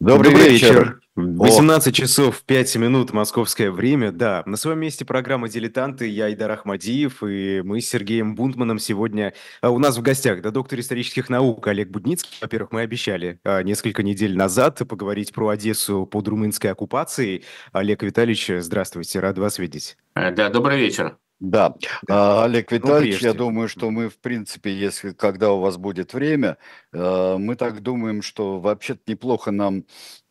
[0.00, 0.68] Добрый, Добрый вечер.
[0.72, 1.00] вечер.
[1.14, 1.92] 18 О.
[1.92, 4.12] часов 5 минут московское время.
[4.12, 6.08] Да, на своем месте программа «Дилетанты».
[6.08, 10.40] Я Идар Ахмадиев, и мы с Сергеем Бунтманом сегодня а у нас в гостях.
[10.40, 12.38] Да, доктор исторических наук Олег Будницкий.
[12.40, 17.44] Во-первых, мы обещали а, несколько недель назад поговорить про Одессу под румынской оккупацией.
[17.72, 19.98] Олег Витальевич, здравствуйте, рад вас видеть.
[20.14, 21.18] Э, да, добрый вечер.
[21.40, 21.74] Да,
[22.06, 25.78] а, Олег ну, Витальевич, ну, я думаю, что мы, в принципе, если когда у вас
[25.78, 26.58] будет время,
[26.92, 29.84] э, мы так думаем, что вообще-то неплохо нам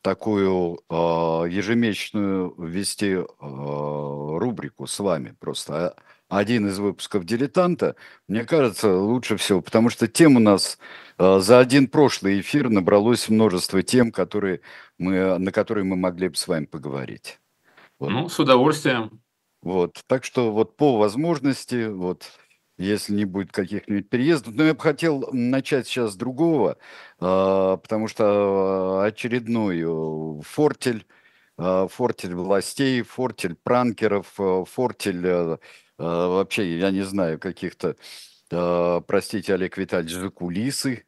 [0.03, 5.35] такую а, ежемесячную вести а, рубрику с вами.
[5.39, 5.95] Просто
[6.29, 7.95] один из выпусков «Дилетанта»,
[8.27, 10.77] мне кажется, лучше всего, потому что тем у нас
[11.17, 14.61] за один прошлый эфир набралось множество тем, которые
[14.99, 17.39] мы, на которые мы могли бы с вами поговорить.
[17.97, 18.09] Вот.
[18.09, 19.19] Ну, с удовольствием.
[19.61, 22.31] Вот, так что вот по возможности, вот,
[22.79, 24.55] если не будет каких-нибудь переездов.
[24.55, 26.77] Но я бы хотел начать сейчас с другого,
[27.19, 31.05] а, потому что очередной э, фортель,
[31.57, 35.57] а, фортель властей, фортель пранкеров, э, фортель
[35.97, 37.97] вообще, я не знаю, каких-то,
[38.49, 41.05] простите, Олег Витальевич, закулисы,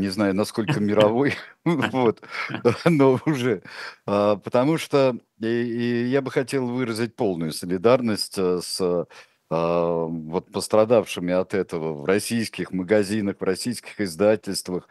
[0.00, 1.34] не знаю, насколько мировой,
[1.64, 2.22] вот,
[2.84, 3.62] но уже,
[4.06, 9.06] а, потому что я бы хотел выразить полную солидарность э, с
[9.50, 14.88] а, вот пострадавшими от этого в российских магазинах, в российских издательствах,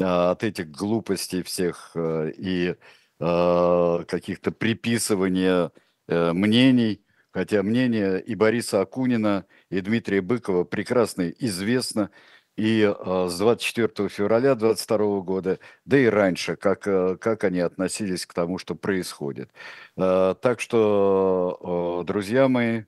[0.00, 2.76] а, от этих глупостей всех э, и
[3.20, 5.70] каких-то приписывания
[6.08, 12.10] э, мнений, хотя мнение и Бориса Акунина, и Дмитрия Быкова прекрасно известно,
[12.56, 18.26] и э, с 24 февраля 2022 года, да и раньше, как, э, как они относились
[18.26, 19.50] к тому, что происходит.
[19.96, 22.84] Э, так что, друзья мои,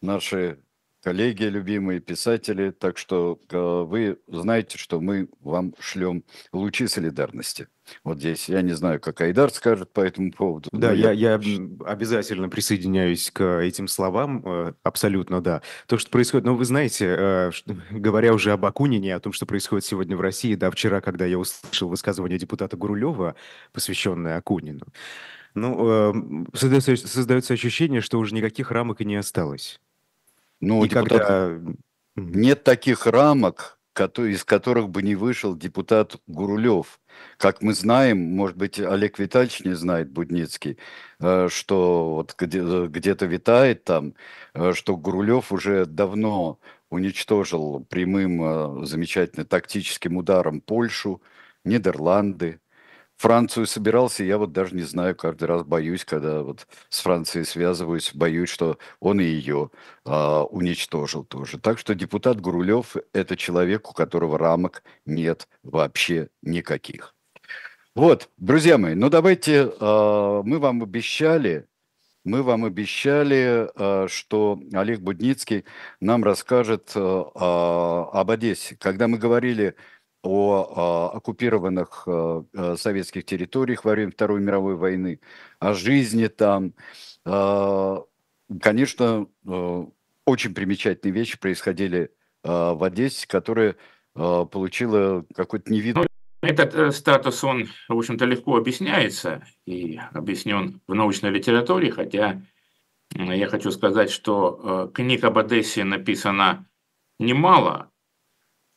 [0.00, 0.62] наши
[1.02, 7.66] коллеги, любимые писатели, так что э, вы знаете, что мы вам шлем лучи солидарности.
[8.04, 10.68] Вот здесь я не знаю, как Айдар скажет по этому поводу.
[10.72, 15.62] Да, я, я обязательно присоединяюсь к этим словам, э, абсолютно да.
[15.86, 17.50] То, что происходит, но вы знаете, э,
[17.90, 21.38] говоря уже об Акунине, о том, что происходит сегодня в России, да, вчера, когда я
[21.38, 23.34] услышал высказывание депутата Гурулева,
[23.72, 24.86] посвященное Акунину,
[25.54, 29.80] ну, создается, создается ощущение, что уже никаких рамок и не осталось.
[30.62, 31.26] Ну, и депутат...
[31.26, 31.74] когда...
[32.16, 36.98] Нет таких рамок, из которых бы не вышел депутат Гурулев.
[37.36, 40.78] Как мы знаем, может быть, Олег Витальевич не знает, Будницкий,
[41.20, 44.14] э, что вот где-то витает там,
[44.54, 46.58] э, что Гурулев уже давно
[46.90, 48.42] уничтожил прямым
[48.82, 51.20] э, замечательным тактическим ударом Польшу,
[51.64, 52.60] Нидерланды,
[53.22, 58.10] Францию собирался, я вот даже не знаю, каждый раз боюсь, когда вот с Францией связываюсь,
[58.12, 59.70] боюсь, что он и ее
[60.04, 61.58] а, уничтожил тоже.
[61.58, 67.14] Так что депутат Гурулев– это человек, у которого рамок нет вообще никаких.
[67.94, 71.68] Вот, друзья мои, ну давайте, а, мы вам обещали,
[72.24, 75.64] мы вам обещали, а, что Олег Будницкий
[76.00, 78.76] нам расскажет а, об Одессе.
[78.80, 79.76] Когда мы говорили
[80.22, 85.20] о, о оккупированных э, э, советских территориях во время Второй мировой войны,
[85.58, 86.74] о жизни там.
[88.60, 89.28] Конечно,
[90.24, 92.10] очень примечательные вещи происходили
[92.42, 93.76] в Одессе, которая
[94.12, 96.02] получила какой-то невидный...
[96.02, 96.08] Ну,
[96.42, 102.42] этот э, статус, он, в общем-то, легко объясняется и объяснен в научной литературе, хотя
[103.14, 106.66] я хочу сказать, что э, книг об Одессе написано
[107.20, 107.91] немало,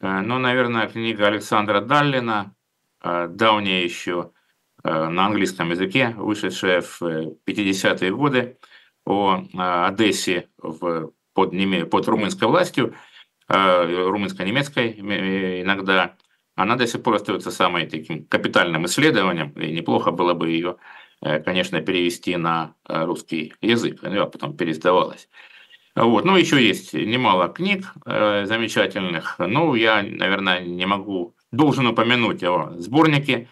[0.06, 2.54] ну, наверное, книга Александра Даллина,
[3.02, 4.31] э, давняя еще
[4.84, 8.60] э, на английском языке, вышедшая в 50-е годы
[9.04, 9.42] о
[9.88, 11.52] Одессе в, под,
[11.90, 12.96] под румынской властью,
[13.48, 14.94] румынско-немецкой
[15.62, 16.16] иногда,
[16.56, 20.78] она до сих пор остается самым таким капитальным исследованием, и неплохо было бы ее,
[21.22, 25.30] конечно, перевести на русский язык, она потом переиздавалась.
[25.95, 26.25] Вот.
[26.25, 29.36] Ну, еще есть немало книг э, замечательных.
[29.39, 33.47] Ну, я, наверное, не могу, должен упомянуть о сборнике,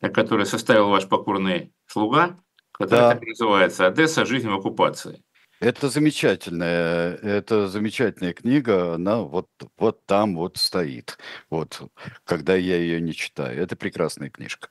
[0.00, 2.36] который составил ваш покорный слуга,
[2.72, 3.14] который да.
[3.14, 4.26] так называется «Одесса.
[4.26, 5.22] Жизнь в оккупации».
[5.60, 11.18] Это замечательная, это замечательная книга, она вот, вот там вот стоит,
[11.50, 11.82] вот,
[12.22, 13.60] когда я ее не читаю.
[13.60, 14.68] Это прекрасная книжка.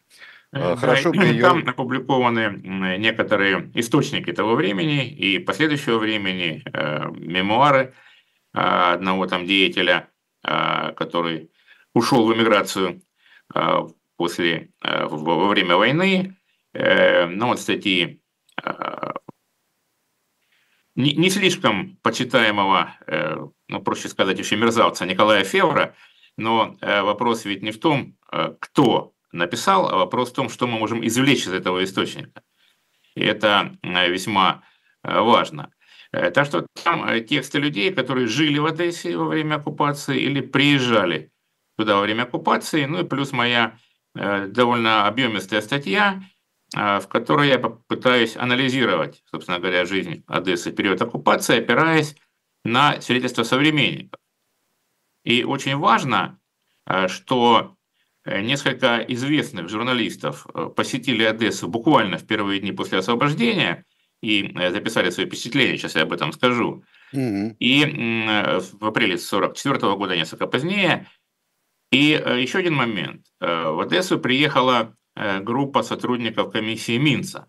[0.53, 1.41] Э, Хорошо бы ее...
[1.41, 7.93] Там опубликованы некоторые источники того времени и последующего времени, э, мемуары
[8.53, 10.09] э, одного там деятеля,
[10.43, 11.51] который
[11.93, 13.01] ушел в эмиграцию
[14.15, 16.37] после, во время войны.
[16.73, 18.21] Ну вот статьи
[20.95, 22.95] не, не слишком почитаемого,
[23.67, 25.95] ну, проще сказать, еще мерзавца Николая Февра,
[26.37, 28.15] но вопрос ведь не в том,
[28.61, 32.43] кто написал, а вопрос в том, что мы можем извлечь из этого источника.
[33.15, 34.63] И это весьма
[35.03, 35.71] важно.
[36.11, 41.31] Так что там тексты людей, которые жили в Одессе во время оккупации или приезжали
[41.77, 43.77] туда во время оккупации, ну и плюс моя
[44.13, 46.21] довольно объемистая статья,
[46.73, 52.15] в которой я попытаюсь анализировать, собственно говоря, жизнь Одессы в период оккупации, опираясь
[52.63, 54.19] на свидетельства современников.
[55.23, 56.39] И очень важно,
[56.85, 57.76] э, что э,
[58.41, 63.85] несколько известных журналистов э, посетили Одессу буквально в первые дни после освобождения
[64.21, 66.83] и записали свои впечатления, сейчас я об этом скажу.
[67.13, 67.55] Mm-hmm.
[67.59, 71.07] И в апреле 1944 года, несколько позднее.
[71.91, 73.27] И еще один момент.
[73.39, 77.45] В Одессу приехала группа сотрудников комиссии Минца.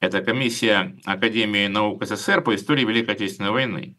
[0.00, 3.96] Это комиссия Академии наук СССР по истории Великой Отечественной войны.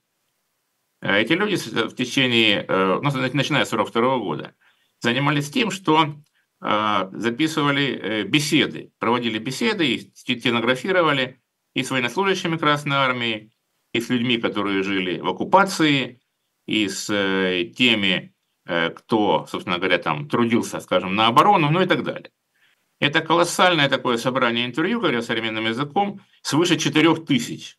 [1.04, 4.56] Э, эти люди в течение, э, ну, начиная с 1942 года,
[5.04, 6.16] занимались тем, что
[6.62, 11.42] э, записывали беседы, проводили беседы, стенографировали
[11.76, 13.52] и с военнослужащими Красной Армии,
[13.94, 16.20] и с людьми, которые жили в оккупации,
[16.66, 17.08] и с
[17.76, 18.34] теми,
[18.66, 22.32] кто, собственно говоря, там трудился, скажем, на оборону, ну и так далее.
[23.00, 27.76] Это колоссальное такое собрание интервью, говоря современным языком, свыше 4000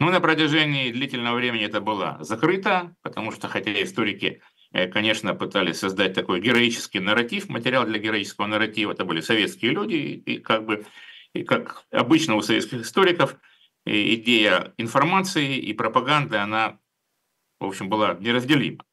[0.00, 4.40] ну, на протяжении длительного времени это было закрыто, потому что, хотя историки, э,
[4.72, 10.38] конечно, пытались создать такой героический нарратив, материал для героического нарратива, это были советские люди, и
[10.38, 10.86] как бы,
[11.32, 13.36] и как обычно у советских историков,
[13.84, 16.78] идея информации и пропаганды, она,
[17.58, 18.84] в общем, была неразделима.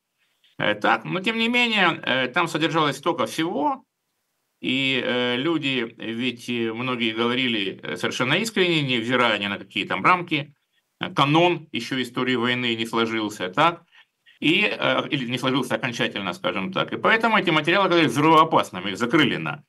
[0.58, 3.84] Э, так, но тем не менее, э, там содержалось столько всего,
[4.60, 10.56] и люди, ведь многие говорили совершенно искренне, невзирая ни на какие там рамки,
[11.16, 13.84] канон еще истории войны не сложился, так?
[14.40, 16.94] И, э, или не сложился окончательно, скажем так.
[16.94, 19.64] И поэтому эти материалы оказались взрывоопасными, их закрыли на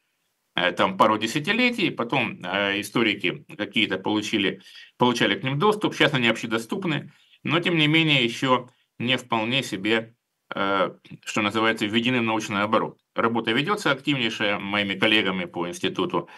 [0.54, 4.60] э, там пару десятилетий, потом э, историки какие-то получили,
[4.96, 7.12] получали к ним доступ, сейчас они общедоступны,
[7.42, 8.68] но тем не менее еще
[8.98, 10.14] не вполне себе,
[10.48, 12.98] что называется, введены в научный оборот.
[13.14, 16.28] Работа ведется активнейшая моими коллегами по институту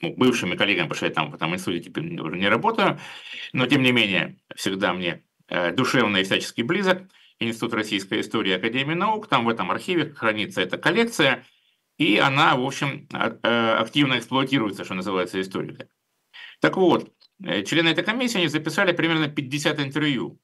[0.00, 2.98] ну, бывшими коллегами, потому что я там в этом институте теперь уже не работаю,
[3.52, 7.02] но тем не менее всегда мне душевно и всячески близок
[7.40, 11.44] Институт российской истории Академии наук, там в этом архиве хранится эта коллекция,
[11.96, 15.88] и она, в общем, э, активно эксплуатируется, что называется, историками.
[16.60, 17.12] Так вот,
[17.44, 20.40] э, члены этой комиссии они записали примерно 50 интервью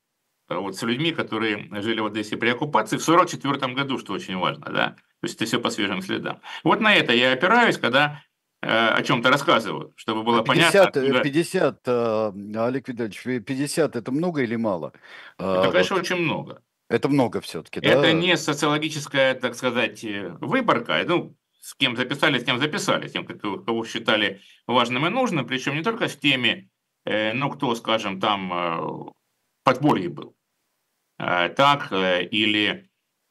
[0.49, 4.67] вот с людьми, которые жили в Одессе при оккупации в 1944 году, что очень важно,
[4.67, 6.41] да, то есть это все по свежим следам.
[6.63, 8.34] Вот на это я опираюсь, когда Э,
[8.67, 11.21] о чем-то рассказываю, чтобы было 50, понятно.
[11.23, 14.93] 50, э, Олег Витальевич, 50 это много или мало?
[15.39, 16.03] Это, конечно, вот.
[16.03, 16.63] очень много.
[16.89, 17.89] Это много все-таки, да?
[17.89, 21.05] Это не социологическая, так сказать, э, выборка.
[21.07, 25.75] Ну, с кем записали, с кем записали, с тем, кого считали важным и нужным, причем
[25.75, 26.71] не только с теми,
[27.07, 29.13] ну, кто, скажем, там
[29.63, 30.37] подполье был,
[31.19, 32.91] так, или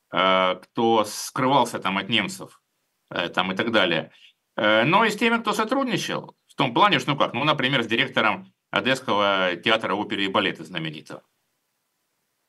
[0.10, 2.62] кто скрывался там от немцев,
[3.10, 4.12] там и так далее.
[4.56, 7.84] Э, но и с теми, кто сотрудничал, в том плане, что, ну как, ну, например,
[7.84, 11.24] с директором Одесского театра оперы и балета знаменитого,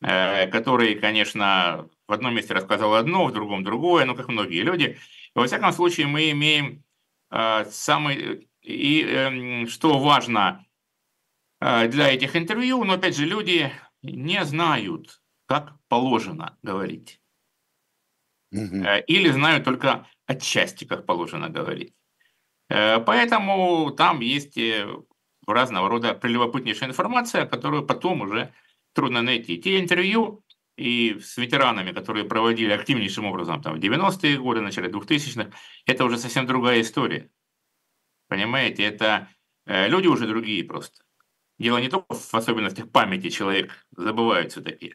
[0.03, 4.99] э, который, конечно, в одном месте рассказал одно, в другом другое, ну, как многие люди.
[5.35, 6.85] Во всяком случае, мы имеем
[7.31, 8.49] э, самый...
[8.63, 10.65] И эм, что важно
[11.61, 13.71] для этих интервью, но, опять же, люди
[14.03, 17.21] не знают, как положено говорить.
[19.07, 21.95] Или знают только отчасти, как положено говорить.
[22.69, 24.87] Э, поэтому там есть э,
[25.47, 28.53] разного рода прелюбопытнейшая информация, которую потом уже
[28.93, 29.59] трудно найти.
[29.59, 30.43] Те интервью
[30.77, 35.51] и с ветеранами, которые проводили активнейшим образом там, в 90-е годы, начале 2000-х,
[35.87, 37.31] это уже совсем другая история.
[38.29, 39.29] Понимаете, это
[39.67, 41.05] э, люди уже другие просто.
[41.59, 44.95] Дело не только в особенностях памяти человек забывает все-таки,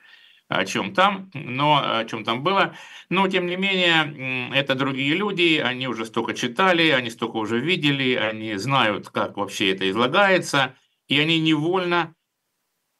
[0.49, 2.75] о чем там, но о чем там было.
[3.09, 8.15] Но, тем не менее, это другие люди, они уже столько читали, они столько уже видели,
[8.15, 10.75] они знают, как вообще это излагается,
[11.07, 12.15] и они невольно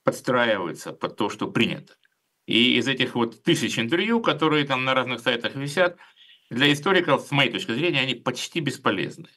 [0.03, 1.95] подстраиваются под то, что принято.
[2.45, 5.97] И из этих вот тысяч интервью, которые там на разных сайтах висят,
[6.51, 9.29] для историков, с моей точки зрения, они почти бесполезны.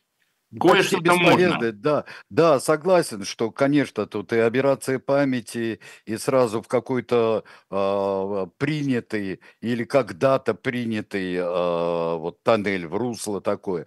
[0.59, 1.73] Кое-что можно.
[1.73, 9.41] Да, да, согласен, что, конечно, тут и операция памяти, и сразу в какой-то э, принятый
[9.61, 13.87] или когда-то принятый э, вот тоннель в русло такое.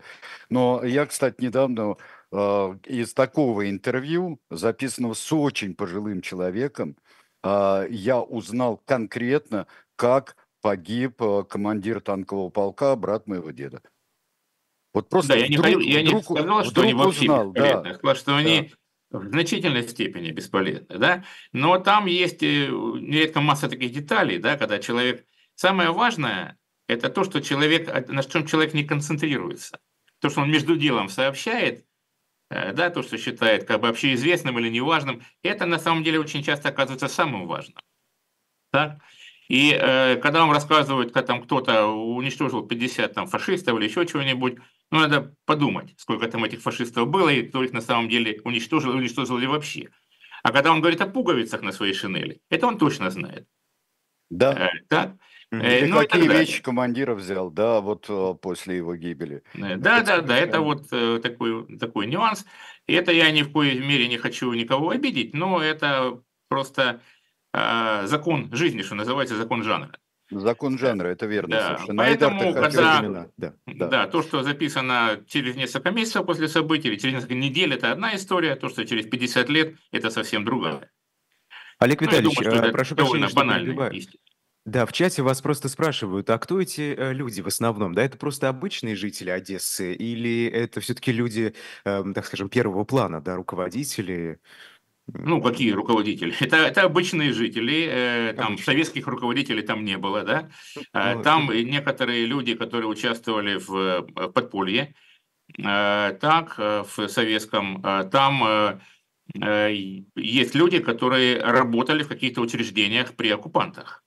[0.49, 1.97] Но я, кстати, недавно
[2.31, 6.97] э, из такого интервью, записанного с очень пожилым человеком,
[7.43, 13.81] э, я узнал конкретно, как погиб командир танкового полка, брат моего деда.
[14.95, 17.83] Вот просто да, я не, вдруг, я не сказал, что они вообще узнал, бесполезны.
[17.83, 18.37] Да, я сказал, что да.
[18.37, 18.73] они
[19.11, 25.25] в значительной степени бесполезны, да, но там есть нередко масса таких деталей, да, когда человек...
[25.55, 29.79] Самое важное– это то, что человек, на чем человек не концентрируется.
[30.19, 31.85] То, что он между делом сообщает,
[32.49, 36.41] э, да, то, что считает как бы общеизвестным или неважным, это на самом деле очень
[36.41, 37.81] часто оказывается самым важным.
[38.71, 38.99] Так?
[39.49, 44.57] И э, когда вам рассказывают, как там кто-то уничтожил 50 там, фашистов или еще чего-нибудь,
[44.91, 48.91] ну, надо подумать, сколько там этих фашистов было, и кто их на самом деле уничтожил,
[48.95, 49.89] уничтожил ли вообще.
[50.43, 53.47] А когда он говорит о пуговицах на своей шинели, это он точно знает.
[54.29, 54.53] Да.
[54.53, 55.15] Э, так?
[55.51, 59.43] Э, ну, какие вещи командира взял, да, вот э, после его гибели.
[59.53, 62.45] Э, да, да, да, это вот э, такой, такой нюанс.
[62.87, 67.01] И это я ни в коей мере не хочу никого обидеть, но это просто
[67.53, 69.97] э, закон жизни, что называется, закон жанра.
[70.31, 71.55] Закон жанра, это верно.
[71.55, 71.67] Да.
[71.67, 72.03] Совершенно.
[72.03, 73.01] Поэтому, когда,
[73.37, 73.87] да, да.
[73.87, 78.15] да, то, что записано через несколько месяцев после событий, или через несколько недель, это одна
[78.15, 80.89] история, то, что через 50 лет, это совсем другая.
[81.77, 83.93] Олег ну, Витальевич, думаю, прошу прощения, что банальная
[84.65, 87.93] Да, в чате вас просто спрашивают, а кто эти э, люди в основном?
[87.93, 91.53] Да, это просто обычные жители Одессы или это все-таки люди,
[91.83, 94.39] э, так скажем, первого плана, да, руководители?
[95.07, 96.33] Ну, какие руководители?
[96.39, 98.65] Это, это обычные жители, э, там Обычно.
[98.65, 100.49] советских руководителей там не было, да.
[100.93, 104.95] Э, там некоторые люди, которые участвовали в, э, подполье,
[105.57, 107.81] э, так, в советском,
[108.11, 108.81] там
[110.15, 114.03] есть люди, которые работали в каких-то учреждениях при оккупантах.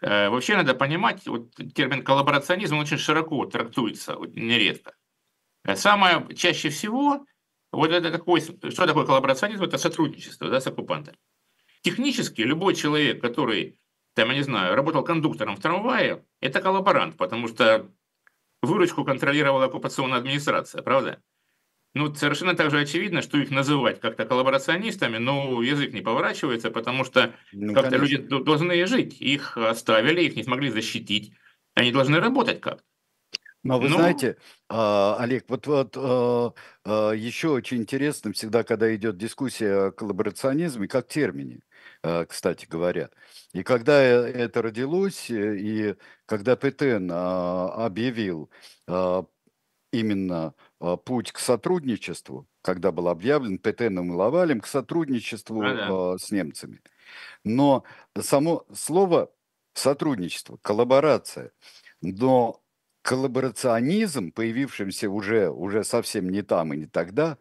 [0.00, 4.94] Вообще надо понимать, вот термин коллаборационизм он очень широко трактуется, нередко.
[5.74, 7.26] Самое чаще всего
[7.76, 9.62] вот это такой, что такое коллаборационизм?
[9.62, 11.16] Это сотрудничество да, с оккупантами.
[11.82, 13.78] Технически любой человек, который,
[14.14, 17.90] там, я не знаю, работал кондуктором в трамвае, это коллаборант, потому что
[18.62, 21.22] выручку контролировала оккупационная администрация, правда?
[21.94, 27.34] Ну, совершенно также очевидно, что их называть как-то коллаборационистами, но язык не поворачивается, потому что
[27.52, 29.18] ну, как-то люди должны жить.
[29.20, 31.32] Их оставили, их не смогли защитить.
[31.74, 32.84] Они должны работать как-то.
[33.66, 34.36] Но вы ну, знаете,
[34.68, 36.52] а, Олег, вот, вот а,
[36.84, 41.60] а, еще очень интересно всегда, когда идет дискуссия о коллаборационизме, как термине,
[42.28, 43.10] кстати говоря.
[43.52, 45.96] И когда э, это родилось, и
[46.26, 48.50] когда ПТН объявил
[49.92, 50.54] именно
[51.04, 56.82] путь к сотрудничеству, когда был объявлен ПТНом и Лавалем к сотрудничеству а, с немцами.
[57.44, 57.84] Но
[58.20, 59.30] само слово
[59.72, 61.52] сотрудничество, коллаборация,
[62.00, 62.60] но
[63.06, 67.38] коллаборационизм, появившимся уже, уже совсем не там и не тогда,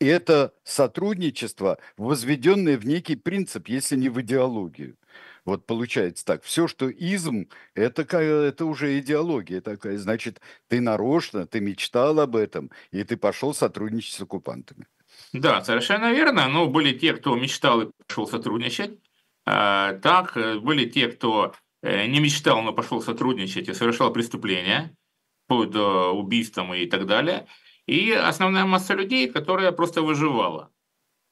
[0.00, 4.96] это сотрудничество, возведенное в некий принцип, если не в идеологию.
[5.44, 6.42] Вот получается так.
[6.42, 9.98] Все, что изм, это, это уже идеология такая.
[9.98, 14.86] Значит, ты нарочно, ты мечтал об этом, и ты пошел сотрудничать с оккупантами.
[15.34, 16.48] Да, совершенно верно.
[16.48, 18.98] Но были те, кто мечтал и пошел сотрудничать.
[19.44, 21.54] А, так, э, были те, кто
[21.84, 24.96] не мечтал, но пошел сотрудничать и совершал преступления,
[25.44, 27.46] вплоть до убийством и так далее.
[27.86, 30.70] И основная масса людей, которая просто выживала.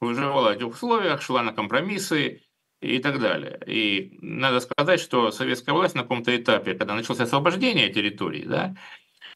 [0.00, 2.42] Выживала в этих условиях, шла на компромиссы
[2.80, 3.60] и так далее.
[3.66, 8.74] И надо сказать, что советская власть на каком-то этапе, когда началось освобождение территории, да,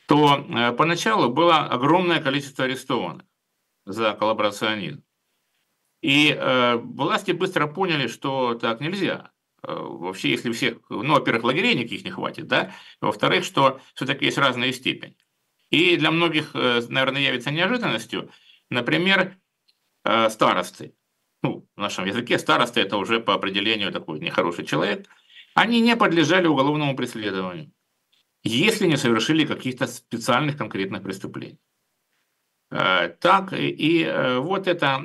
[0.06, 3.24] то э, поначалу было огромное количество арестованных
[3.84, 5.02] за коллаборационизм.
[6.02, 9.30] И э, власти быстро поняли, что так нельзя.
[9.66, 14.38] Э, вообще, если всех, ну, во-первых, лагерей никаких не хватит, да, во-вторых, что все-таки есть
[14.38, 15.16] разные степени.
[15.70, 18.30] И для многих, э, наверное, явится неожиданностью,
[18.70, 19.36] например,
[20.04, 20.94] э, старосты.
[21.42, 25.08] Ну, в нашем языке старосты– это уже по определению такой нехороший человек.
[25.54, 27.72] Они не подлежали уголовному преследованию,
[28.44, 31.58] если не совершили каких-то специальных конкретных преступлений.
[32.68, 35.00] Так, и вот это,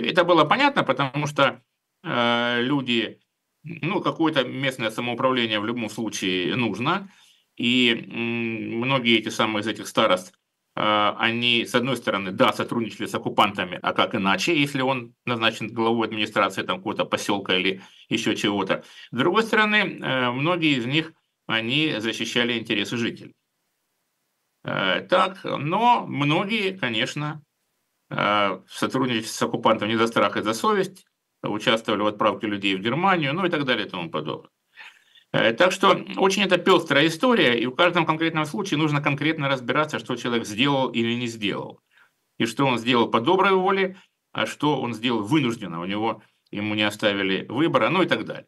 [0.00, 1.62] это было понятно, потому что
[2.02, 3.20] люди
[3.64, 7.10] ну, какое-то местное самоуправление в любом случае нужно.
[7.56, 10.34] И многие эти самые из этих старост,
[10.74, 15.68] а, они, с одной стороны, да, сотрудничали с оккупантами, а как иначе, если он назначен
[15.68, 18.82] главой администрации там какого-то поселка или еще чего-то.
[19.10, 21.12] С другой стороны, э, многие из них,
[21.46, 23.34] они защищали интересы жителей.
[24.64, 27.42] Э, так, но многие, конечно,
[28.08, 31.04] э, сотрудничали с оккупантом не за страх и за совесть,
[31.42, 34.50] участвовали в отправке людей в Германию, ну и так далее и тому подобное.
[35.32, 39.98] Э, так что очень это пестрая история, и в каждом конкретном случае нужно конкретно разбираться,
[39.98, 41.80] что человек сделал или не сделал.
[42.38, 43.96] И что он сделал по доброй воле,
[44.32, 48.46] а что он сделал вынужденно, у него ему не оставили выбора, ну и так далее.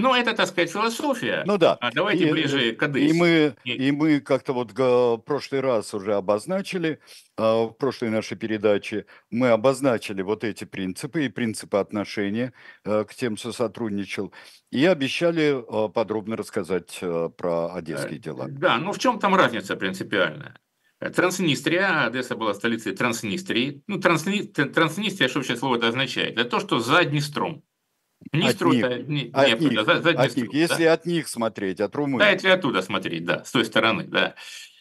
[0.00, 1.42] Ну, это, так сказать, философия.
[1.46, 1.74] Ну да.
[1.74, 3.08] А давайте и, ближе к Одессе.
[3.08, 7.00] И мы, и мы как-то вот в прошлый раз уже обозначили,
[7.36, 12.52] а, в прошлой нашей передаче, мы обозначили вот эти принципы и принципы отношения
[12.84, 14.32] э, к тем, кто сотрудничал,
[14.70, 18.46] и обещали э, подробно рассказать э, про одесские дела.
[18.48, 20.56] Да, ну в чем там разница принципиальная?
[21.00, 23.82] Транснистрия, Одесса была столицей Транснистрии.
[23.86, 26.36] Ну, трансни, Транснистрия, что вообще слово это означает?
[26.36, 27.62] Это то, что за Днестром.
[28.32, 30.52] Днестру это не, от них, за, за от них.
[30.52, 30.92] Если да?
[30.92, 32.20] от них смотреть, от Румынии.
[32.20, 34.36] Да, если оттуда смотреть, да, с той стороны, да.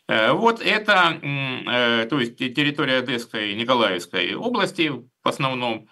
[0.09, 5.87] Э, вот это, э, то есть территория Одесской и Николаевской области в основном.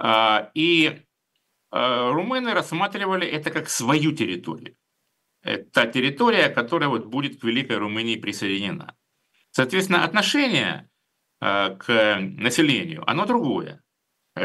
[0.00, 1.02] А, и
[1.72, 4.76] э, румыны рассматривали это как свою территорию.
[5.42, 8.96] Это та территория, которая вот будет к Великой Румынии присоединена.
[9.50, 10.88] Соответственно, отношение
[11.40, 13.80] к населению, оно другое.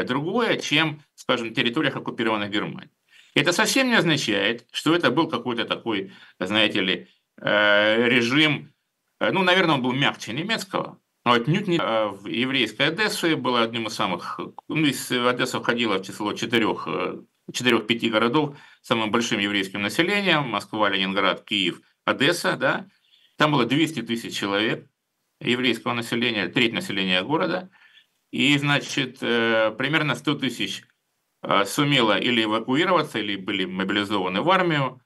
[0.02, 2.90] Другое, чем скажем, территориях, оккупированных Германией.
[3.34, 7.08] Это совсем не означает, что это был какой-то такой, знаете ли,
[7.40, 8.72] э, режим,
[9.20, 13.62] э, ну, наверное, он был мягче немецкого, но отнюдь не э, в еврейской Одессе было
[13.62, 14.86] одним из самых, ну,
[15.28, 16.86] Одесса входила в число четырех,
[17.52, 22.86] четырех-пяти городов с самым большим еврейским населением, Москва, Ленинград, Киев, Одесса, да,
[23.36, 24.86] там было 200 тысяч человек
[25.40, 27.70] еврейского населения, треть населения города,
[28.34, 30.84] и, значит, примерно 100 тысяч
[31.46, 35.02] Э, сумела или эвакуироваться, или были мобилизованы в армию.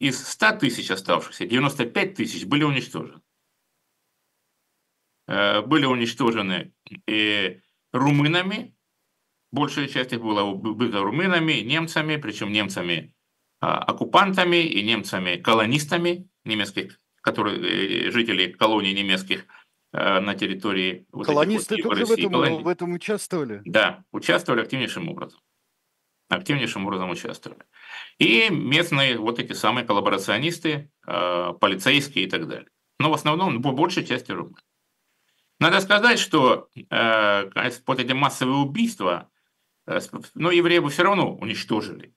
[0.00, 3.20] Из 100 тысяч оставшихся 95 тысяч были уничтожены.
[5.26, 6.72] Э, были уничтожены
[7.06, 7.60] и
[7.92, 8.74] румынами,
[9.52, 13.14] большая часть их была убита румынами, немцами, причем немцами
[13.60, 19.46] а, оккупантами и немцами колонистами немецких, которые э, жители колоний немецких
[19.96, 23.62] на территории вот Колонисты вот, тоже в этом, в этом участвовали?
[23.64, 25.40] Да, участвовали активнейшим образом
[26.28, 27.64] активнейшим образом участвовали.
[28.18, 32.68] И местные вот эти самые коллаборационисты, э, полицейские и так далее.
[32.98, 34.56] Но в основном по большей части румын.
[35.60, 37.50] Надо сказать, что э,
[37.86, 39.30] вот эти массовые убийства,
[39.86, 40.00] э,
[40.34, 42.14] ну, евреи бы все равно уничтожили.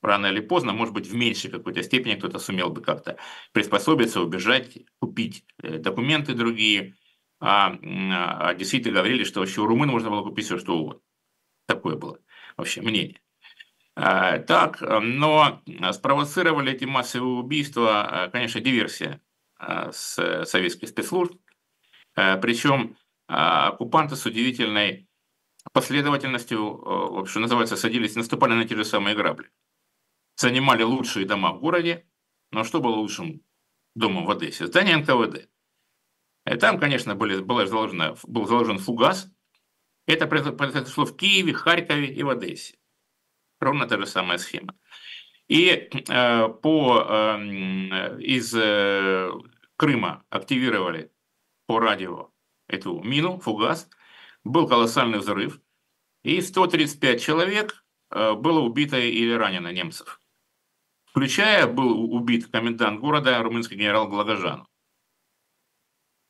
[0.00, 3.18] Рано или поздно, может быть, в меньшей какой-то степени кто-то сумел бы как-то
[3.52, 6.94] приспособиться, убежать, купить э, документы другие.
[7.40, 11.02] А, а действительно говорили, что вообще у румын можно было купить все, что угодно.
[11.66, 12.18] Такое было
[12.56, 13.20] вообще мнение.
[13.98, 15.60] Э, так, но
[15.92, 19.20] спровоцировали эти массовые убийства, э, конечно, диверсия
[19.58, 21.34] э, с советских спецслужб.
[22.14, 22.96] Причем
[23.28, 25.08] оккупанты с удивительной
[25.72, 29.52] последовательностью, общем, называется, садились, наступали на те же самые грабли.
[30.34, 32.08] Занимали лучшие дома в городе,
[32.50, 33.40] но что было лучшим
[33.94, 34.66] домом в Одессе?
[34.66, 35.48] Здание НКВД.
[36.48, 39.28] И там, конечно, были, была заложена, был заложен фугас.
[40.06, 42.78] Это произошло в Киеве, Харькове и в Одессе.
[43.60, 44.74] Ровно та же самая схема.
[45.48, 49.30] И э, по, э, из э,
[49.76, 51.10] Крыма активировали
[51.66, 52.30] по радио
[52.68, 53.88] эту мину, фугас.
[54.44, 55.60] Был колоссальный взрыв.
[56.22, 60.20] И 135 человек э, было убито или ранено немцев.
[61.06, 64.67] Включая, был убит комендант города, румынский генерал Глагожан.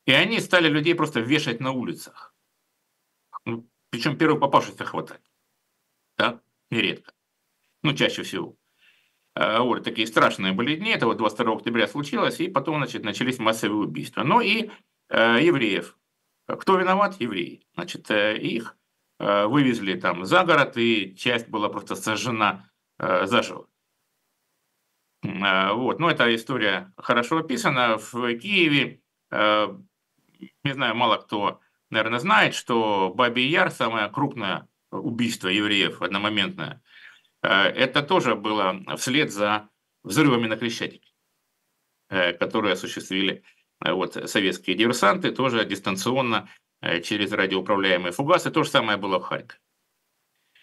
[0.09, 2.35] И они стали людей просто вешать на улицах.
[3.45, 5.23] Ну, Причем первый попавшийся хватать.
[6.17, 6.41] Да?
[6.71, 7.13] Нередко
[7.83, 8.57] ну, чаще всего.
[9.35, 13.39] А, вот такие страшные были дни, это вот 22 октября случилось, и потом, значит, начались
[13.39, 14.23] массовые убийства.
[14.23, 14.71] Но и
[15.09, 15.97] э, евреев.
[16.47, 17.21] Кто виноват?
[17.21, 17.63] Евреи.
[17.75, 18.77] Значит, э, их
[19.19, 23.69] э, вывезли там за город, и часть была просто сожжена э, заживо.
[25.23, 27.99] Э, вот, но эта история хорошо описана.
[27.99, 29.69] В Киеве, э,
[30.65, 36.83] не знаю, мало кто, наверное, знает, что Бабий Яр, самое крупное убийство евреев одномоментное,
[37.43, 39.69] Э, это тоже было вслед за
[40.03, 41.13] взрывами на Крещатике,
[42.09, 43.43] э, которые осуществили
[43.85, 46.49] э, вот, советские диверсанты, тоже дистанционно
[47.03, 48.53] через радиоуправляемые фугасы.
[48.53, 49.61] То же самое было в Харькове.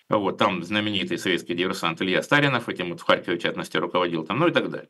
[0.07, 4.39] Вот, там знаменитый советский диверсант Илья Старинов этим вот в Харькове, в частности, руководил там,
[4.39, 4.89] ну и так далее.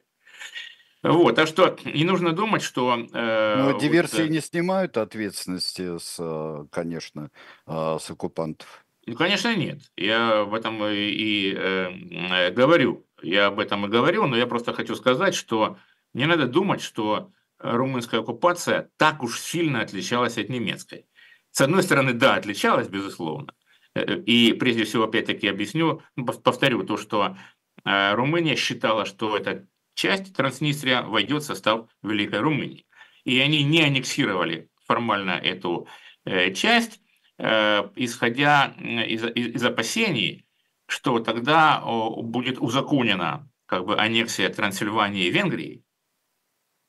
[1.14, 3.08] Вот, а что, не нужно думать, что...
[3.14, 7.30] Э, Но диверсии вот, не снимают ответственности, с, конечно,
[7.68, 8.86] с оккупантов.
[9.06, 9.82] Ну, конечно, нет.
[9.96, 13.06] Я об этом и, и э, говорю.
[13.22, 15.78] Я об этом и говорю, но я просто хочу сказать, что
[16.14, 21.06] не надо думать, что румынская оккупация так уж сильно отличалась от немецкой.
[21.52, 23.54] С одной стороны, да, отличалась, безусловно.
[23.94, 27.38] Э, и прежде всего, опять-таки, объясню, ну, повторю то, что
[27.84, 32.86] э, Румыния считала, что эта часть Транснистрия войдет в состав Великой Румынии.
[33.24, 35.88] И они не аннексировали формально эту
[36.26, 37.00] э, часть,
[37.38, 40.48] Э, исходя из, из опасений,
[40.88, 45.84] что тогда будет узаконена как бы аннексия Трансильвании и Венгрии,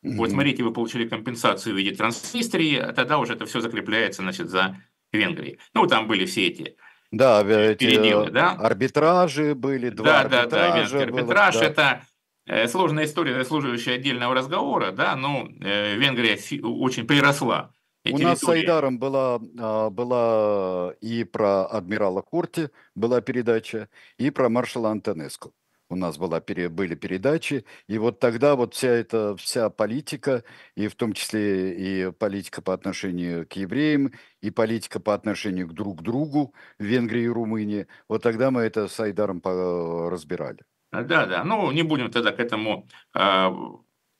[0.04, 0.14] mm-hmm.
[0.16, 4.48] вот смотрите, вы получили компенсацию в виде Транснистрии, а тогда уже это все закрепляется, значит,
[4.48, 4.76] за
[5.10, 5.58] Венгрией.
[5.74, 6.76] Ну, там были все эти
[7.10, 8.52] да, эти переделы, да?
[8.52, 10.48] арбитражи были, два да, арбитража.
[10.48, 11.70] Да, да, венский арбитраж было, да.
[11.70, 12.06] это э,
[12.68, 17.72] сложная история, заслуживающая отдельного разговора, да, но э, Венгрия очень приросла
[18.12, 24.48] у нас с Айдаром была, а, была и про адмирала Корти была передача, и про
[24.48, 25.54] маршала Антонеску.
[25.88, 30.42] У нас была, были передачи, и вот тогда вот вся эта вся политика,
[30.74, 35.74] и в том числе и политика по отношению к евреям, и политика по отношению к
[35.74, 40.64] друг другу в Венгрии и Румынии, вот тогда мы это с Айдаром разбирали.
[41.02, 43.50] Да, да, ну не будем тогда к этому э,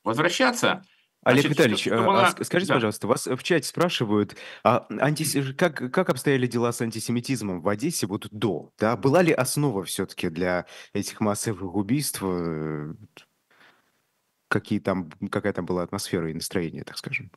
[0.04, 0.82] возвращаться.
[1.26, 2.26] Олег Значит, Витальевич, а, была...
[2.28, 2.74] а скажите, да.
[2.74, 5.36] пожалуйста, вас в чате спрашивают, а антис...
[5.56, 8.70] как, как обстояли дела с антисемитизмом в Одессе вот до?
[8.78, 8.96] Да?
[8.96, 12.20] Была ли основа все-таки для этих массовых убийств?
[12.22, 12.94] Э,
[14.48, 17.32] какие там, какая там была атмосфера и настроение, так скажем?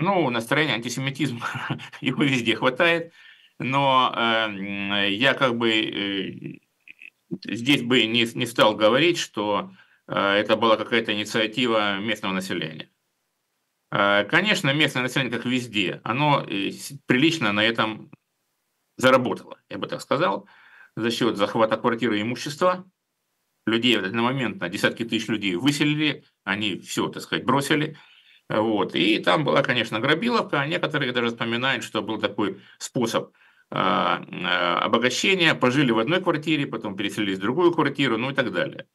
[0.00, 1.46] Ну, настроение антисемитизма
[2.00, 3.12] его везде хватает,
[3.58, 6.58] но э, я как бы э,
[7.44, 9.72] здесь бы не, не стал говорить, что
[10.06, 12.90] э, это была какая-то инициатива местного населения.
[13.90, 16.70] Э, конечно, местное население, как везде, оно э,
[17.06, 18.10] прилично на этом
[18.96, 20.48] заработало, я бы так сказал,
[20.96, 22.84] за счет захвата квартиры и имущества.
[23.66, 27.96] Людей в этот момент на десятки тысяч людей выселили, они все, так сказать, бросили.
[28.48, 28.94] Вот.
[28.94, 30.60] И там была, конечно, грабиловка.
[30.60, 33.32] А некоторые даже вспоминают, что был такой способ
[33.70, 35.54] обогащения.
[35.54, 38.86] Пожили в одной квартире, потом переселились в другую квартиру, ну и так далее.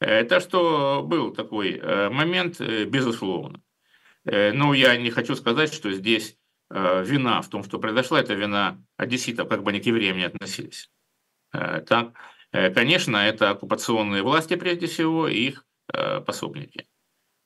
[0.00, 3.62] Это что был такой момент, безусловно.
[4.24, 6.38] Э, ну, я не хочу сказать, что здесь
[6.70, 10.24] э, вина в том, что произошло, это вина одесситов, как бы они к евреям не
[10.24, 10.90] относились.
[11.52, 12.14] Э, так,
[12.52, 15.66] конечно, это оккупационные власти прежде всего и их
[16.26, 16.86] пособники,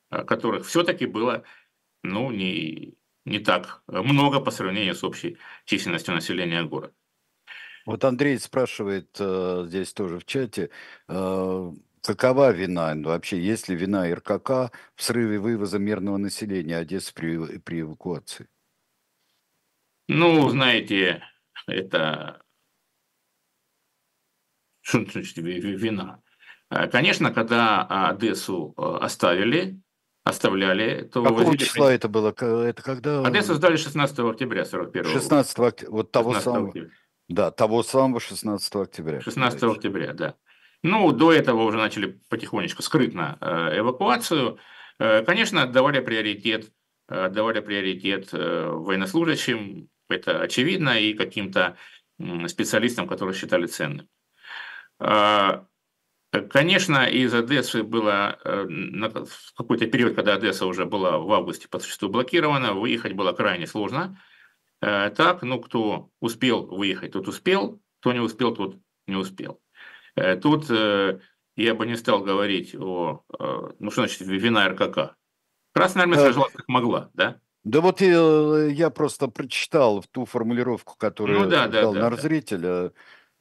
[0.09, 1.43] которых все-таки было
[2.03, 2.96] ну, не,
[3.27, 6.93] не так много по сравнению с общей численностью населения города.
[7.85, 10.69] Вот Андрей спрашивает здесь тоже в чате,
[12.07, 17.57] Какова вина, ну, вообще, есть ли вина РКК в срыве вывоза мирного населения Одессы при,
[17.59, 18.47] при эвакуации?
[20.07, 21.21] Ну, знаете,
[21.67, 22.41] это
[24.81, 26.21] что значит вина?
[26.69, 29.81] Конечно, когда Одессу а, оставили,
[30.29, 31.23] оставляли, то...
[31.23, 31.57] Какого возили...
[31.57, 32.29] числа это было?
[32.29, 33.21] Это когда...
[33.25, 36.67] Одессу сдали 16 октября 41 16 октября, вот того самого...
[36.67, 36.89] Октября.
[37.29, 39.21] Да, того самого 16 октября.
[39.21, 40.35] 16 октября, да.
[40.83, 44.59] Ну, до этого уже начали потихонечку скрытно э, эвакуацию.
[44.99, 46.71] Э, конечно, отдавали приоритет,
[47.07, 51.77] отдавали приоритет э, военнослужащим, это очевидно, и каким-то
[52.47, 54.07] специалистам, которые считали ценным.
[56.49, 62.09] Конечно, из Одессы было в какой-то период, когда Одесса уже была в августе по существу
[62.09, 64.19] блокирована, выехать было крайне сложно.
[64.79, 69.59] Так, ну, кто успел выехать, тот успел, кто не успел, тот не успел.
[70.17, 71.19] Э, тут э,
[71.55, 75.15] я бы не стал говорить о, э, ну что значит вина РКК.
[75.73, 77.39] Красная армия сражалась как могла, да?
[77.63, 82.57] Да вот я, я просто прочитал ту формулировку, которую ну, да, дал да, нарзритель.
[82.57, 82.91] Да.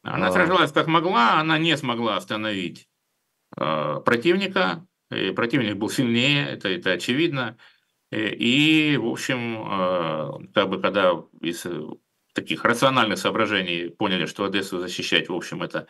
[0.07, 0.33] Она а...
[0.33, 2.89] сражалась как могла, она не смогла остановить
[3.57, 4.87] э, противника.
[5.11, 7.57] И противник был сильнее, это, это очевидно.
[8.11, 11.65] И, в общем, э, как бы когда из
[12.33, 15.87] таких рациональных соображений поняли, что Одессу защищать, в общем, это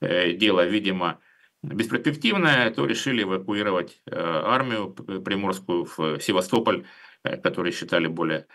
[0.00, 1.20] Э, дело, видимо,
[1.62, 6.84] бесперспективное, то решили эвакуировать э, армию приморскую в Севастополь,
[7.24, 8.46] э, который считали более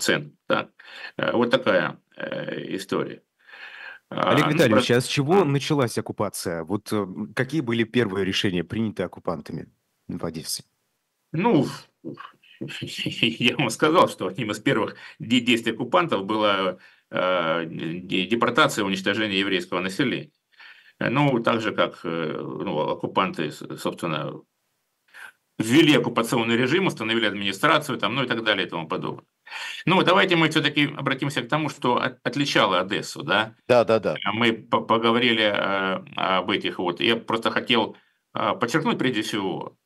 [0.00, 0.36] ценным.
[0.48, 0.70] Так?
[1.16, 3.22] Вот такая история.
[4.14, 6.64] Олег а, ну, Витальевич, а с чего началась оккупация?
[6.64, 6.92] Вот
[7.34, 9.68] какие были первые решения, принятые оккупантами
[10.08, 10.64] в Одессе?
[11.32, 11.66] Ну,
[12.60, 16.78] я вам сказал, что одним из первых действий оккупантов была
[17.10, 20.30] депортация и уничтожение еврейского населения.
[20.98, 24.32] Э, ну, так же, как э, ну, оккупанты, собственно,
[25.58, 29.24] ввели оккупационный режим, установили администрацию, там, ну и так далее и тому подобное.
[29.86, 33.54] Ну, давайте мы все-таки обратимся к тому, что отличало Одессу, да?
[33.68, 34.16] Да, да, да.
[34.32, 35.42] Мы поговорили
[36.16, 37.00] об этих вот.
[37.00, 37.96] Я просто хотел
[38.32, 39.76] а, подчеркнуть прежде всего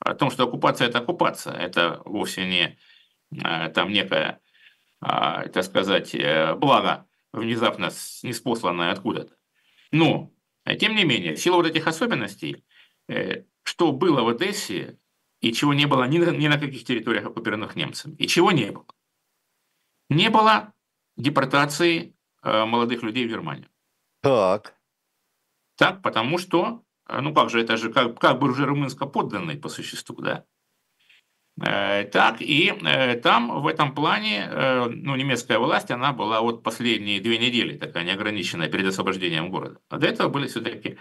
[0.00, 2.78] о том, что оккупация– это оккупация, это вовсе не
[3.42, 4.40] а, там некое,
[5.00, 7.90] а, так сказать, э, благо внезапно
[8.22, 9.34] неспосланное откуда-то.
[9.90, 10.32] Но
[10.64, 12.64] а тем не менее, в силу вот этих особенностей,
[13.08, 14.98] э, что было в Одессе
[15.40, 18.72] и чего не было ни на, ни на каких территориях, оккупированных немцами, и чего не
[18.72, 18.86] было.
[20.08, 20.72] Не было
[21.16, 23.68] депортации э, молодых людей в Германию.
[24.22, 24.74] Так.
[25.76, 30.20] Так, потому что ну как же, это же как, как бы уже румынско-подданный по существу,
[30.20, 30.44] да.
[31.58, 32.74] Так, и
[33.22, 34.50] там в этом плане,
[34.90, 39.80] ну, немецкая власть, она была вот последние две недели такая неограниченная перед освобождением города.
[39.88, 40.98] А до этого были все-таки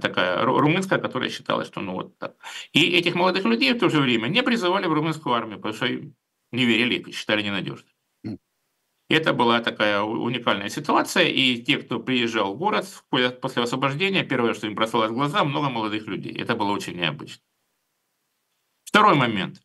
[0.00, 2.36] такая румынская, которая считала, что ну вот так.
[2.72, 5.88] И этих молодых людей в то же время не призывали в румынскую армию, потому что
[5.88, 7.42] не верили, считали
[9.12, 14.66] Это была такая уникальная ситуация, и те, кто приезжал в город после освобождения, первое, что
[14.66, 16.34] им бросалось в глаза, много молодых людей.
[16.34, 17.42] Это было очень необычно.
[18.84, 19.60] Второй момент.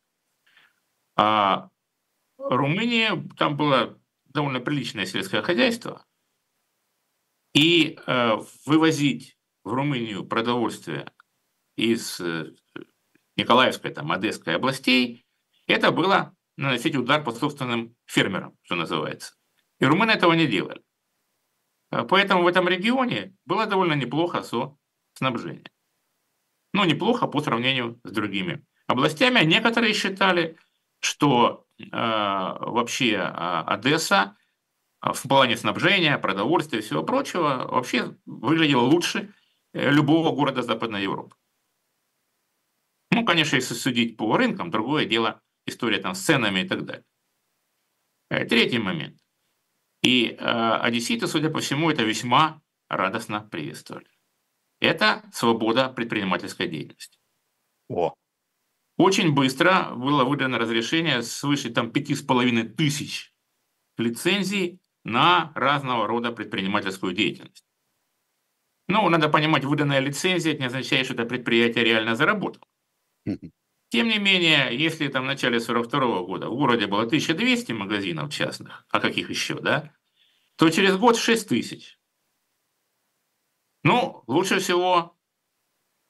[1.16, 1.70] А,
[2.38, 6.06] Румыния, там было довольно приличное сельское хозяйство,
[7.54, 11.10] и э, вывозить в Румынию продовольствие
[11.78, 12.52] из э,
[13.38, 15.26] Николаевской, там, Одесской областей,
[15.68, 19.37] это было наносить удар по собственным фермерам, что называется.
[19.80, 20.82] И румыны этого не делали.
[21.90, 24.78] А поэтому в этом регионе было довольно неплохо со
[25.14, 25.66] снабжением.
[26.74, 29.44] Ну, неплохо по сравнению с другими областями.
[29.46, 30.58] Некоторые считали,
[31.00, 34.36] что э, вообще э, Одесса
[35.02, 39.34] в плане снабжения, продовольствия и всего прочего вообще выглядела лучше
[39.74, 41.36] э, любого города Западной Европы.
[43.12, 47.06] Ну, конечно, если судить по рынкам, другое дело история там с ценами и так далее.
[48.30, 49.20] Э, третий момент.
[50.02, 54.08] И э, одесситы, судя по всему, это весьма радостно приветствовали.
[54.80, 57.18] Это свобода предпринимательской деятельности.
[57.90, 58.14] О.
[58.98, 63.34] Очень быстро было выдано разрешение свыше там пяти с половиной тысяч
[63.98, 67.64] лицензий на разного рода предпринимательскую деятельность.
[68.88, 72.66] Ну, надо понимать, выданная лицензия это не означает, что это предприятие реально заработало.
[73.90, 78.86] Тем не менее, если там в начале 42 года в городе было 1200 магазинов частных,
[78.90, 79.94] а каких еще, да,
[80.58, 81.98] то через год 6 тысяч.
[83.84, 85.18] Ну, лучше всего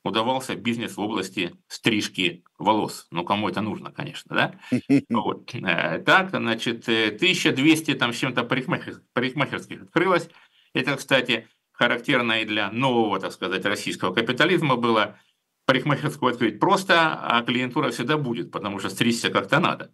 [0.04, 3.08] удавался бизнес в области стрижки волос.
[3.12, 4.60] Ну, кому это нужно, конечно, да?
[5.10, 5.54] Вот.
[5.54, 10.30] Э, так, значит, 1200 э, там с чем-то парикмахерских открылось.
[10.74, 15.20] Это, кстати, характерно и для нового, так сказать, российского капитализма было–
[15.68, 19.94] парикмахерскую открыть просто, а клиентура всегда будет, потому что стричься как-то надо.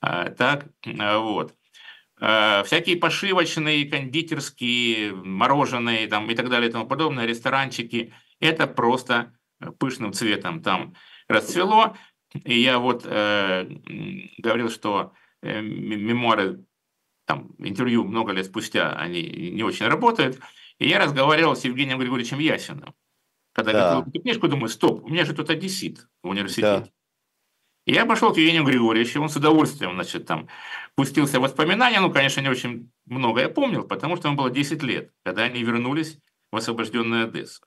[0.00, 0.66] А, так,
[0.98, 1.54] а, вот.
[2.20, 9.34] А, всякие пошивочные, кондитерские, мороженые там, и так далее и тому подобное, ресторанчики, это просто
[9.78, 10.94] пышным цветом там
[11.28, 11.96] расцвело.
[12.44, 13.66] И я вот э,
[14.36, 16.62] говорил, что э, мемуары,
[17.24, 20.38] там, интервью много лет спустя, они не очень работают.
[20.78, 22.94] И я разговаривал с Евгением Григорьевичем Ясиным.
[23.56, 23.78] Когда да.
[23.78, 26.62] я эту книжку, думаю, стоп, у меня же тут одессит в университете.
[26.62, 26.88] Да.
[27.86, 30.48] И я пошел к Евгению Григорьевичу, он с удовольствием, значит, там,
[30.94, 34.82] пустился в воспоминания, ну, конечно, не очень много я помнил, потому что ему было 10
[34.82, 36.18] лет, когда они вернулись
[36.52, 37.64] в освобожденную Одессу.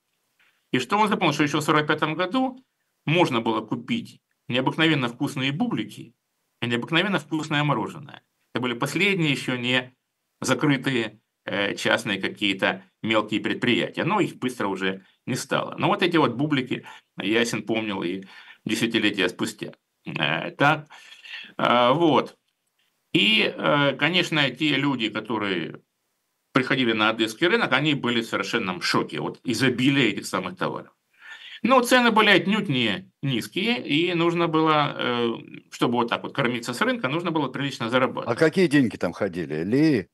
[0.71, 2.63] И что он запомнил, что еще в 1945 году
[3.07, 6.13] можно было купить необыкновенно вкусные бублики
[6.61, 8.21] и необыкновенно вкусное мороженое.
[8.53, 9.95] Это были последние еще не
[10.39, 11.19] закрытые
[11.77, 14.03] частные какие-то мелкие предприятия.
[14.03, 15.75] Но их быстро уже не стало.
[15.77, 16.85] Но вот эти вот бублики
[17.17, 18.23] Ясен помнил и
[18.65, 19.73] десятилетия спустя.
[20.05, 20.87] Э, так,
[21.57, 22.37] э, вот.
[23.11, 23.51] И,
[23.97, 25.81] конечно, те люди, которые
[26.53, 30.95] приходили на одесский рынок, они были в совершенном шоке от изобилия этих самых товаров.
[31.63, 36.81] Но цены были отнюдь не низкие, и нужно было, чтобы вот так вот кормиться с
[36.81, 38.37] рынка, нужно было прилично зарабатывать.
[38.37, 39.63] А какие деньги там ходили?
[39.63, 40.07] Ли?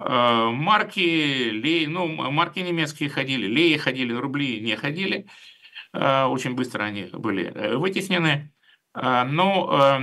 [0.00, 1.00] Э, марки,
[1.50, 5.26] лей, ну, марки немецкие ходили, леи ходили, рубли не ходили.
[5.92, 8.52] Э, очень быстро они были э, вытеснены.
[8.94, 10.00] Но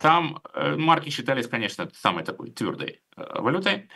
[0.00, 0.42] там
[0.76, 3.88] марки считались, конечно, самой такой твердой валютой.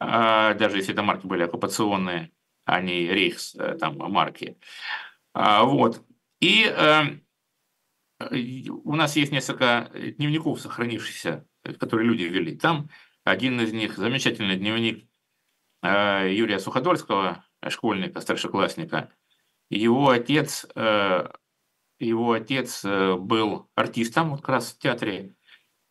[0.00, 2.32] Даже если это марки были оккупационные,
[2.64, 4.58] а не рейхс, там марки.
[5.34, 6.02] Вот.
[6.40, 6.74] И
[8.18, 11.46] у нас есть несколько дневников, сохранившихся,
[11.78, 12.56] которые люди ввели.
[12.56, 12.88] Там
[13.24, 15.06] один из них– замечательный дневник
[15.82, 19.12] э, Юрия Суходольского, школьника, старшеклассника.
[19.68, 21.28] Его отец, э,
[21.98, 25.34] его отец э, был артистом как раз в театре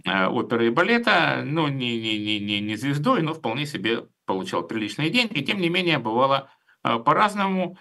[0.06, 5.42] оперы и балета, ну, не, не, не, не звездой, но вполне себе получал приличные деньги.
[5.42, 6.50] Тем не менее, бывало
[6.82, 7.78] по-разному.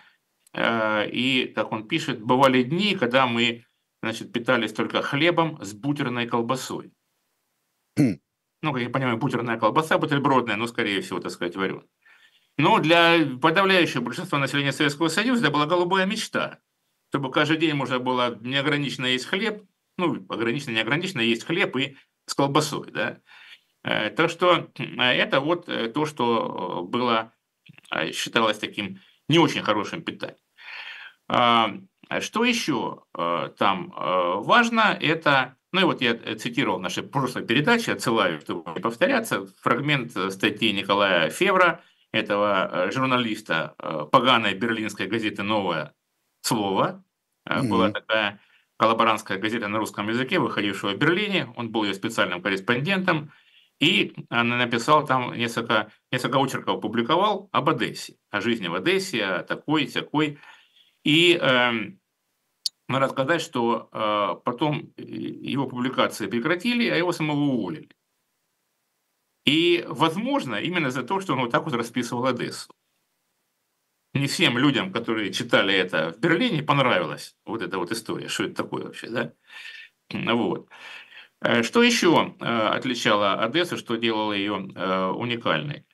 [0.52, 3.66] И, как он пишет, бывали дни, когда мы
[4.02, 6.92] значит, питались только хлебом с бутерной колбасой.
[8.62, 11.84] Ну, как я понимаю, бутерная колбаса бутербродная, но, скорее всего, так сказать, вареная.
[12.56, 16.58] Но для подавляющего большинства населения Советского Союза это была голубая мечта,
[17.10, 19.62] чтобы каждый день можно было неограниченно есть хлеб,
[19.96, 23.20] ну, ограниченно, неограниченно есть хлеб и с колбасой, да.
[23.84, 27.32] Э, так что э, это вот э, то, что было,
[28.12, 30.38] считалось таким не очень хорошим питанием.
[32.20, 33.02] Что еще
[33.58, 39.46] там важно, это, ну и вот я цитировал наши прошлые передачи, отсылаю, чтобы не повторяться,
[39.61, 43.74] фрагмент статьи Николая Февра, этого журналиста
[44.11, 45.94] поганой берлинской газеты «Новое
[46.40, 47.04] слово».
[47.48, 47.68] Mm-hmm.
[47.68, 48.40] Была такая
[48.78, 51.52] коллаборантская газета на русском языке, выходившая в Берлине.
[51.57, 53.33] Он был ее специальным корреспондентом.
[53.81, 59.87] И написал там несколько, несколько очерков, опубликовал об Одессе, о жизни в Одессе, о такой,
[59.87, 60.38] всякой.
[61.04, 61.72] И э,
[62.88, 67.90] надо сказать, что э, потом его публикации прекратили, а его самого уволили.
[69.44, 72.72] И, возможно, именно за то, что он вот так вот расписывал Одессу
[74.14, 78.55] не всем людям, которые читали это в Берлине, понравилась вот эта вот история, что это
[78.55, 79.33] такое вообще, да?
[80.11, 80.68] Вот.
[81.40, 85.85] Э, что еще э, отличало Одессу, что делало ее э, уникальной?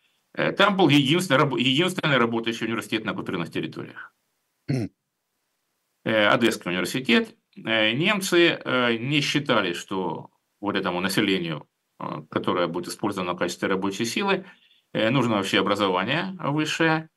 [0.57, 4.13] Там был единственный, единственный работающий университет на оккупированных территориях.
[6.05, 7.35] Одесский университет.
[7.57, 8.61] Немцы
[9.01, 11.67] не считали, что вот этому населению,
[12.31, 14.45] которое будет использовано в качестве рабочей силы,
[14.93, 17.09] нужно вообще образование высшее.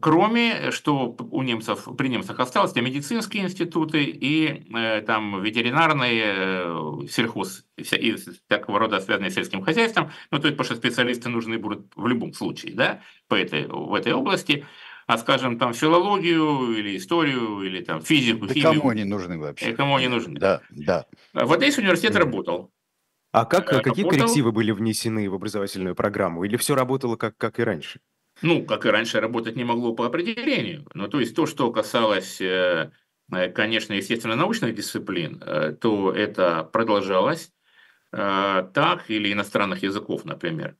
[0.00, 7.06] Кроме, что у немцев, при немцах осталось, это медицинские институты и э, там ветеринарные, э,
[7.08, 8.16] сельхоз, и
[8.48, 12.06] такого рода связанные с сельским хозяйством, ну, то есть, потому что специалисты нужны будут в
[12.06, 14.66] любом случае, да, по этой, в этой области,
[15.06, 18.80] а, скажем, там, филологию или историю, или там физику, да химию.
[18.80, 19.70] кому они нужны вообще?
[19.70, 20.38] И кому они нужны.
[20.38, 21.06] Да, да.
[21.32, 22.18] В Одессе университет mm.
[22.18, 22.70] работал.
[23.32, 23.92] А как, работал.
[23.92, 26.44] какие коррективы были внесены в образовательную программу?
[26.44, 28.00] Или все работало как, как и раньше?
[28.42, 30.86] ну, как и раньше, работать не могло по определению.
[30.94, 32.90] Ну, то есть то, что касалось, э,
[33.32, 37.50] э, конечно, естественно-научных дисциплин, э, то это продолжалось
[38.10, 40.76] так, или иностранных языков, например.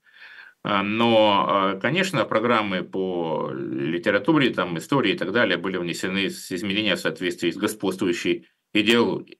[0.67, 6.99] Но, конечно, программы по литературе, там, истории и так далее были внесены с изменения в
[6.99, 9.37] соответствии с господствующей идеологией.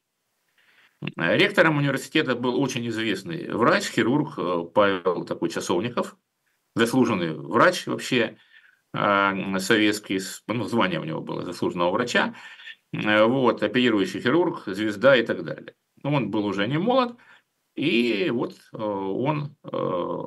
[1.17, 4.35] Ректором университета был очень известный врач, хирург
[4.73, 6.15] Павел такой Часовников,
[6.75, 8.37] заслуженный врач вообще
[8.93, 12.33] а, советский, ну, звание у него было заслуженного врача,
[12.93, 15.75] э, вот, оперирующий хирург, звезда и так далее.
[16.03, 17.17] Он был уже не молод,
[17.75, 20.23] и вот э, он э,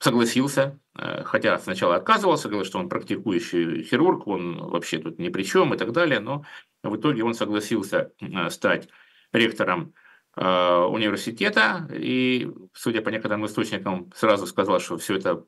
[0.00, 5.74] согласился, хотя сначала отказывался, говорил, что он практикующий хирург, он вообще тут ни при чем
[5.74, 6.44] и так далее, но
[6.82, 8.12] в итоге он согласился
[8.48, 8.88] стать
[9.32, 9.94] ректором
[10.34, 15.44] университета, и, судя по некоторым источникам, сразу сказал, что все это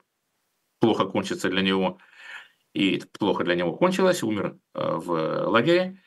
[0.80, 1.98] плохо кончится для него,
[2.74, 6.02] и плохо для него кончилось, умер э, в лагере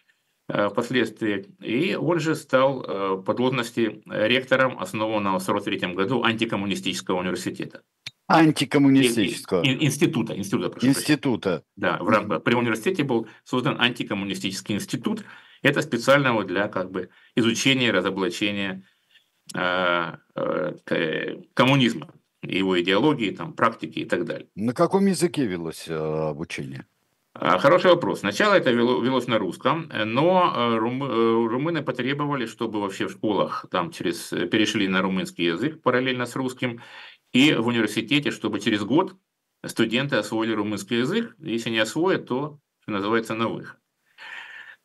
[0.47, 7.19] э, впоследствии, и он же стал э, по должности ректором основанного в 1943 году антикоммунистического
[7.19, 7.84] университета.
[8.27, 9.63] Антикоммунистического.
[9.63, 10.35] Института.
[10.35, 11.63] Института, прошу института.
[11.75, 15.23] Да, в рамках, при университете был создан антикоммунистический институт.
[15.61, 18.83] Это специально вот для как бы, изучения, разоблачения
[19.55, 24.47] э, э, коммунизма его идеологии, там, практики и так далее.
[24.55, 26.85] На каком языке велось э, обучение?
[27.38, 28.21] А, хороший вопрос.
[28.21, 33.65] Сначала это вело, велось на русском, но э, э, румыны потребовали, чтобы вообще в школах
[33.69, 36.81] там через, перешли на румынский язык параллельно с русским,
[37.36, 39.17] и в университете, чтобы через год
[39.65, 41.36] студенты освоили румынский язык.
[41.39, 43.77] Если не освоят, то, что называется, на выход.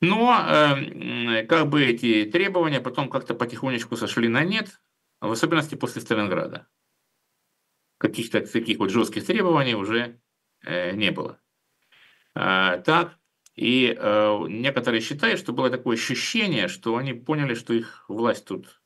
[0.00, 4.80] Но э, как бы эти требования потом как-то потихонечку сошли на нет,
[5.20, 6.66] в особенности после Сталинграда
[7.98, 10.20] каких-то таких вот жестких требований уже
[10.64, 11.40] э, не было.
[12.34, 13.16] А, так,
[13.54, 18.82] и э, некоторые считают, что было такое ощущение, что они поняли, что их власть тут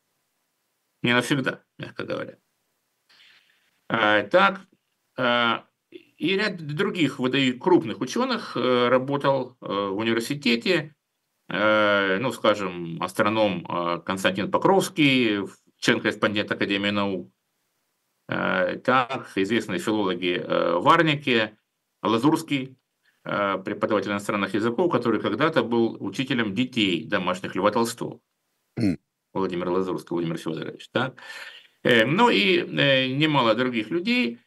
[1.01, 2.37] не навсегда, мягко говоря.
[3.89, 4.61] А, так,
[5.17, 10.95] а, и ряд других выдаю, крупных ученых э, работал в университете,
[11.47, 17.31] ну, скажем, астроном Константин Покровский, член-корреспондент Академии наук,
[18.29, 21.57] Э, так, известные филологи э, Варники,
[22.03, 22.77] Лазурский,
[23.25, 28.21] э, преподаватель иностранных языков, который когда-то был учителем детей домашних Льва Толстого.
[29.35, 30.89] Владимир Лазурский, Владимир Федорович.
[30.91, 31.17] Так?
[31.85, 32.63] Ну и
[33.15, 34.39] немало других людей.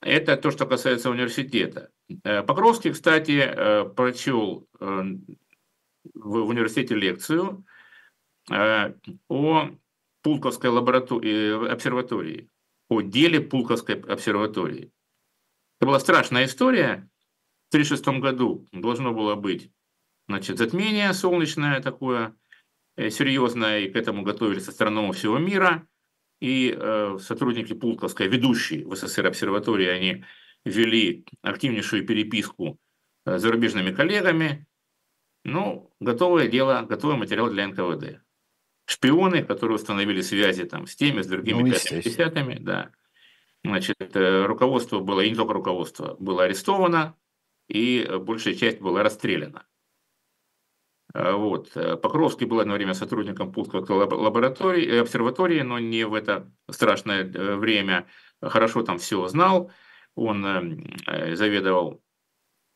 [0.00, 1.90] Это то, что касается университета.
[2.22, 3.50] Покровский, кстати,
[3.94, 7.64] прочел в университете лекцию
[8.50, 9.70] о
[10.22, 12.50] Пулковской лаборатории, обсерватории
[12.92, 14.92] о деле Пулковской обсерватории.
[15.78, 17.08] Это была страшная история.
[17.70, 19.70] В 1936 году должно было быть
[20.28, 22.36] значит, затмение солнечное такое,
[22.96, 25.88] э, серьезное, и к этому готовились астрономы всего мира.
[26.42, 30.24] И э, сотрудники Пулковской, ведущие в СССР обсерватории, они
[30.64, 32.80] вели активнейшую переписку
[33.24, 34.66] э, с зарубежными коллегами.
[35.44, 38.24] Ну, готовое дело, готовый материал для НКВД.
[38.86, 41.68] Шпионы, которые установили связи там с теми, с другими, ну,
[42.58, 42.90] да.
[43.62, 47.14] Значит, э, руководство было, и не только руководство, было арестовано,
[47.68, 49.64] и большая часть была расстреляна.
[51.14, 51.72] А, вот.
[52.02, 57.56] Покровский был одно время сотрудником Путковской лаборатории, э, обсерватории, но не в это страшное э,
[57.56, 58.06] время.
[58.40, 59.70] Хорошо там все знал.
[60.14, 62.02] Он эм, заведовал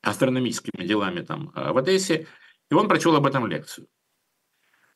[0.02, 2.26] астрономическими делами там в Одессе,
[2.70, 3.88] и он прочел об этом лекцию.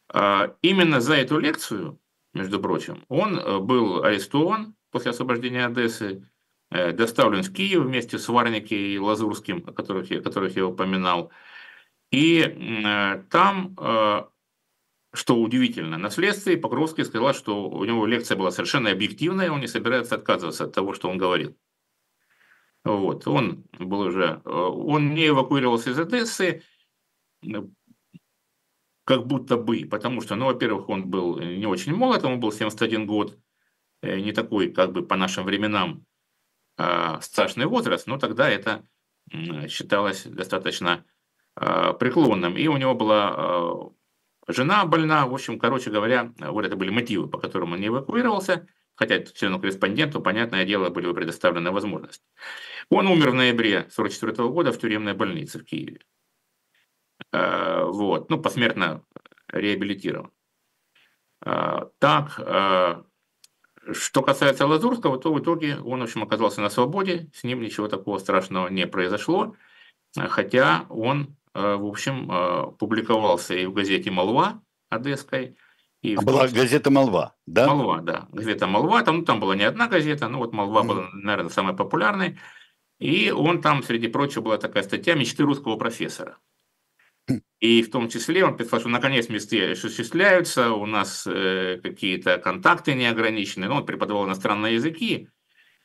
[0.08, 2.00] А, именно за эту лекцию,
[2.32, 6.28] между прочим, он был арестован, после освобождения Одессы,
[6.70, 11.30] э, доставлен в Киев вместе с Варники и Лазурским, о которых я, которых я упоминал.
[12.10, 14.24] И э, там, э,
[15.12, 19.68] что удивительно, на следствии Покровский сказал, что у него лекция была совершенно объективная, он не
[19.68, 21.56] собирается отказываться от того, что он говорил.
[22.82, 26.62] Вот, он был уже, он не эвакуировался из Одессы,
[29.04, 33.06] как будто бы, потому что, ну, во-первых, он был не очень молод, ему был 71
[33.06, 33.38] год,
[34.02, 36.06] Э, не такой, как бы по нашим временам,
[37.20, 38.86] страшный возраст, но тогда это
[39.68, 41.04] считалось достаточно
[41.60, 42.56] преклонным.
[42.56, 43.90] И у него была а,
[44.48, 48.66] жена больна, в общем, короче говоря, вот это были мотивы, по которым он не эвакуировался,
[48.94, 52.24] хотя члену-корреспонденту, понятное дело, были предоставлены возможности.
[52.88, 56.00] Он умер в ноябре 1944 года в тюремной больнице в Киеве.
[57.32, 59.04] Вот, ну, посмертно
[59.48, 60.32] реабилитирован.
[61.40, 63.04] Так,
[63.92, 67.88] что касается Лазурского, то в итоге он, в общем, оказался на свободе, с ним ничего
[67.88, 69.56] такого страшного не произошло,
[70.16, 75.56] хотя он, э, в общем, э, публиковался и в газете «Молва» одесской,
[76.02, 77.66] и а была газета «Молва», да?
[77.66, 78.26] «Молва», да.
[78.32, 81.76] Газета «Молва», там, ну, там была не одна газета, но вот «Молва» была, наверное, самой
[81.76, 82.38] популярной.
[82.98, 86.38] И он там, среди прочего, была такая статья «Мечты русского профессора».
[87.60, 92.94] И в том числе он писал, что наконец мечты осуществляются, у нас э, какие-то контакты
[92.94, 93.68] неограниченные.
[93.68, 95.28] Ну, он преподавал иностранные языки,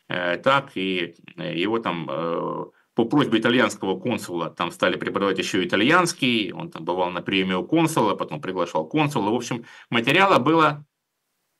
[0.07, 5.63] э, так и э, его там э, по просьбе итальянского консула там стали преподавать еще
[5.63, 9.29] итальянский, он там бывал на приеме у консула, потом приглашал консула.
[9.29, 10.85] В общем, материала было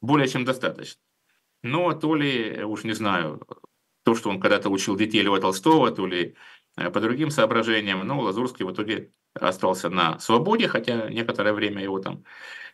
[0.01, 1.01] более чем достаточно.
[1.61, 3.45] Но то ли, уж не знаю,
[4.03, 6.36] то, что он когда-то учил детей Льва Толстого, то ли
[6.77, 11.99] э, по другим соображениям, но Лазурский в итоге остался на свободе, хотя некоторое время его
[11.99, 12.23] там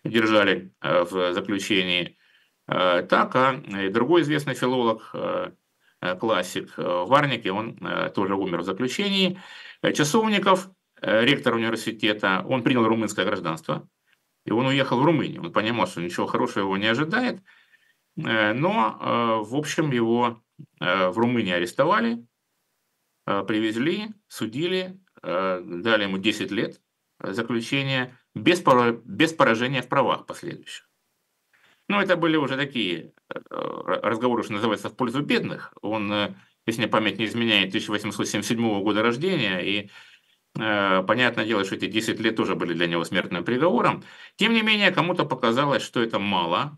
[0.04, 2.18] держали э, в заключении.
[2.68, 5.16] Э, так, а другой известный филолог,
[6.20, 7.78] классик Варники, он
[8.14, 9.40] тоже умер в заключении.
[9.94, 10.70] Часовников,
[11.02, 13.88] ректор университета, он принял румынское гражданство,
[14.46, 15.42] и он уехал в Румынию.
[15.42, 17.42] Он понимал, что ничего хорошего его не ожидает,
[18.16, 20.42] но, в общем, его
[20.80, 22.26] в Румынии арестовали,
[23.26, 26.82] привезли, судили, Э, дали ему 10 лет
[27.20, 30.90] заключения без поражения в правах последующих.
[31.88, 35.74] Ну, это были уже такие э, разговоры, что называется, в пользу бедных.
[35.82, 39.90] Он, э, если мне память не изменяет, 1877 года рождения, и
[40.54, 44.04] понятное дело, что эти 10 лет тоже были для него смертным приговором.
[44.36, 46.78] Тем не менее, кому-то показалось, что это мало.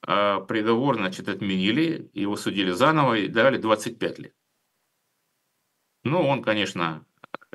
[0.00, 4.34] Приговор, значит, отменили, его судили заново и дали 25 лет.
[6.04, 7.04] Ну, он, конечно,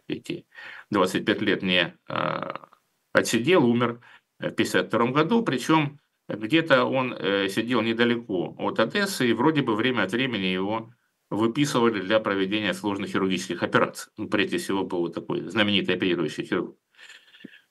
[0.08, 0.46] эти
[0.92, 2.70] 25 лет не а,
[3.14, 4.02] отсидел, умер
[4.40, 10.04] в 1952 году, причем где-то он э, сидел недалеко от Одессы, и вроде бы время
[10.04, 10.92] от времени его
[11.30, 14.12] выписывали для проведения сложных хирургических операций.
[14.18, 16.76] Ну, прежде всего, был вот такой знаменитый оперирующий хирург.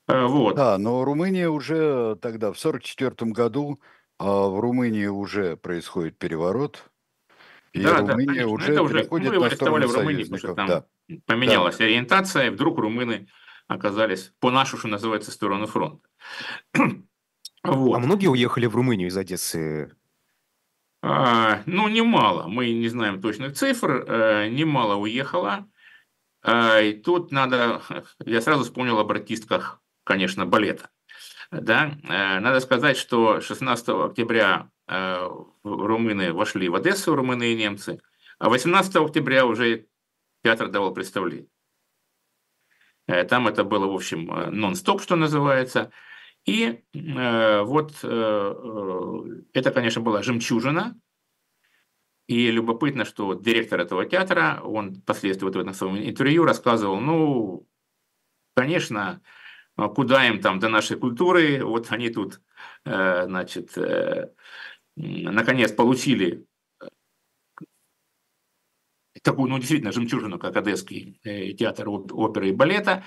[0.07, 0.57] А, вот.
[0.57, 3.81] Да, но Румыния уже тогда, в 1944 году,
[4.19, 6.91] а, в Румынии уже происходит переворот,
[7.73, 10.55] и да, Румыния да, уже, это уже переходит его на сторону в Румынии, потому что
[10.55, 10.87] там да.
[11.27, 11.85] Поменялась да.
[11.85, 13.29] ориентация, и вдруг румыны
[13.67, 16.09] оказались по нашу, что называется, сторону фронта.
[17.65, 17.97] Вот.
[17.97, 19.97] А многие уехали в Румынию из Одессы?
[21.03, 22.47] А, ну, немало.
[22.47, 24.05] Мы не знаем точных цифр.
[24.07, 25.67] А, немало уехало.
[26.43, 27.83] А, и тут надо...
[28.25, 30.91] Я сразу вспомнил об артистках, конечно, балета.
[31.51, 31.99] Да?
[32.09, 35.31] А, надо сказать, что 16 октября а,
[35.63, 38.01] румыны вошли в Одессу, румыны и немцы,
[38.39, 39.87] а 18 октября уже
[40.43, 41.49] театр давал представление.
[43.29, 45.91] Там это было, в общем, нон-стоп, что называется.
[46.45, 48.55] И э, вот э,
[49.55, 50.99] это, конечно, была жемчужина.
[52.27, 57.67] И любопытно, что директор этого театра, он впоследствии вот в этом своем интервью рассказывал, ну,
[58.55, 59.21] конечно,
[59.77, 62.41] куда им там до нашей культуры, вот они тут,
[62.85, 64.31] э, значит, э,
[64.97, 66.47] наконец получили
[69.23, 73.05] такую, ну, действительно, жемчужину, как Одесский э, театр оперы и балета.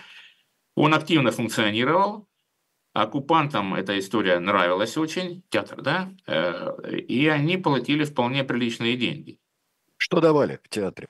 [0.75, 2.27] Он активно функционировал,
[3.03, 6.11] оккупантам эта история нравилась очень, театр, да,
[6.87, 9.39] и они платили вполне приличные деньги.
[9.97, 11.07] Что давали в театре?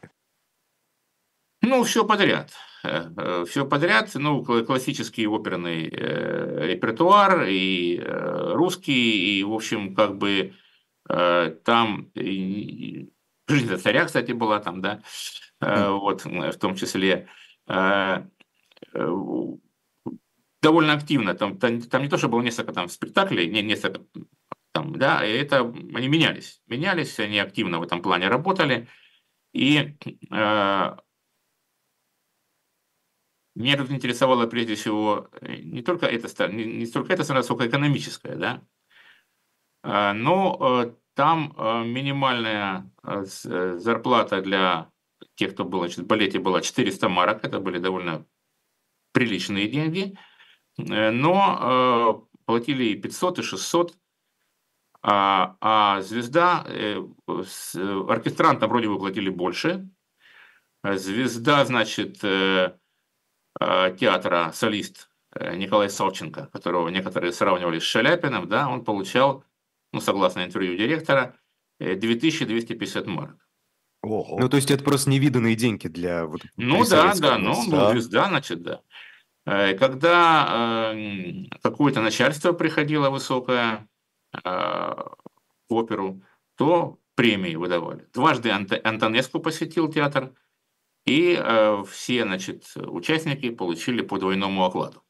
[1.61, 2.51] Ну, все подряд.
[2.83, 10.17] Э, все подряд, ну, классический оперный э, репертуар, и э, русский, и, в общем, как
[10.17, 10.53] бы
[11.63, 12.11] там
[13.47, 15.01] жизнь царя, кстати, была там, да,
[15.61, 17.29] вот, в том числе
[20.61, 24.01] довольно активно, там, там, там не то, что было несколько там спектаклей, не, несколько
[24.71, 28.87] там, да, это они менялись, менялись, они активно в этом плане работали,
[29.53, 29.95] и
[33.57, 37.67] меня тут интересовало прежде всего э, не только эта не, не столько эта сторона, сколько
[37.67, 38.61] экономическая, да.
[39.81, 44.91] А, но э, там э, минимальная зарплата для
[45.35, 48.27] тех, кто был значит, в балете, была 400 марок, это были довольно
[49.11, 50.15] приличные деньги,
[50.77, 53.97] но платили и 500, и 600,
[55.01, 56.65] а, а звезда,
[57.25, 59.89] оркестрантам вроде бы платили больше,
[60.83, 62.23] звезда, значит,
[63.59, 69.43] Э, театра солист э, Николай Савченко, которого некоторые сравнивали с Шаляпиным, да, он получал,
[69.93, 71.35] ну, согласно интервью директора,
[71.79, 73.49] 2250 э, марок.
[74.03, 74.37] Ого.
[74.39, 76.25] Ну, то есть это просто невиданные деньги для...
[76.25, 77.91] Вот, ну да, да, ну, да.
[77.91, 78.81] звезда, значит, да.
[79.79, 83.87] Когда э, какое-то начальство приходило высокое
[84.33, 86.21] э, в оперу,
[86.55, 88.07] то премии выдавали.
[88.13, 90.33] Дважды Ант- Антонеску посетил театр–
[91.07, 95.03] и э, все значит, участники получили по двойному окладу.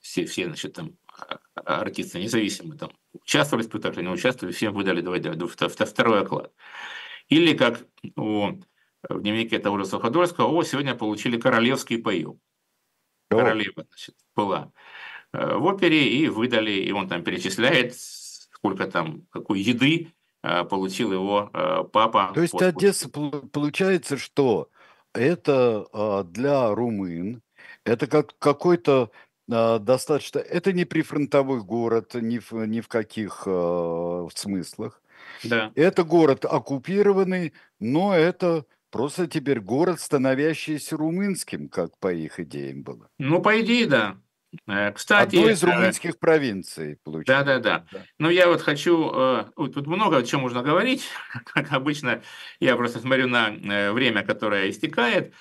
[0.00, 1.38] Все, все значит, там, а,
[1.82, 6.52] артисты независимые там, участвовали в спектакле, не участвовали, всем выдали двой, двой, второй оклад.
[7.28, 8.48] Или как у,
[9.08, 12.40] в дневнике того же Суходольского, о, сегодня получили королевский паёк.
[13.38, 14.72] Королева, значит, была
[15.32, 20.12] э, в опере, и выдали, и он там перечисляет, сколько там, какой еды
[20.42, 22.32] Э, получил его э, папа.
[22.34, 22.62] То есть под...
[22.62, 24.68] Одесса получается, что
[25.14, 27.42] это для румын,
[27.84, 29.10] это как какой-то
[29.46, 35.02] достаточно, это не прифронтовой город ни в, ни в каких э, смыслах.
[35.44, 35.70] Да.
[35.74, 43.08] Это город оккупированный, но это просто теперь город, становящийся румынским, как по их идеям было.
[43.18, 44.18] Ну, по идее, да.
[44.68, 47.44] Э, кстати, Одной из э, румынских провинций, получается.
[47.44, 48.04] Да, да, да.
[48.18, 51.08] Но я вот хочу, э, тут много о чем можно говорить,
[51.46, 52.22] как обычно,
[52.60, 55.34] я просто смотрю на время, которое истекает.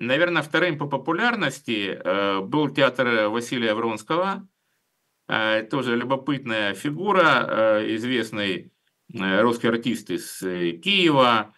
[0.00, 1.98] Наверное, вторым по популярности
[2.42, 4.46] был театр Василия Вронского,
[5.26, 8.70] тоже любопытная фигура, известный
[9.08, 11.54] русский артист из Киева.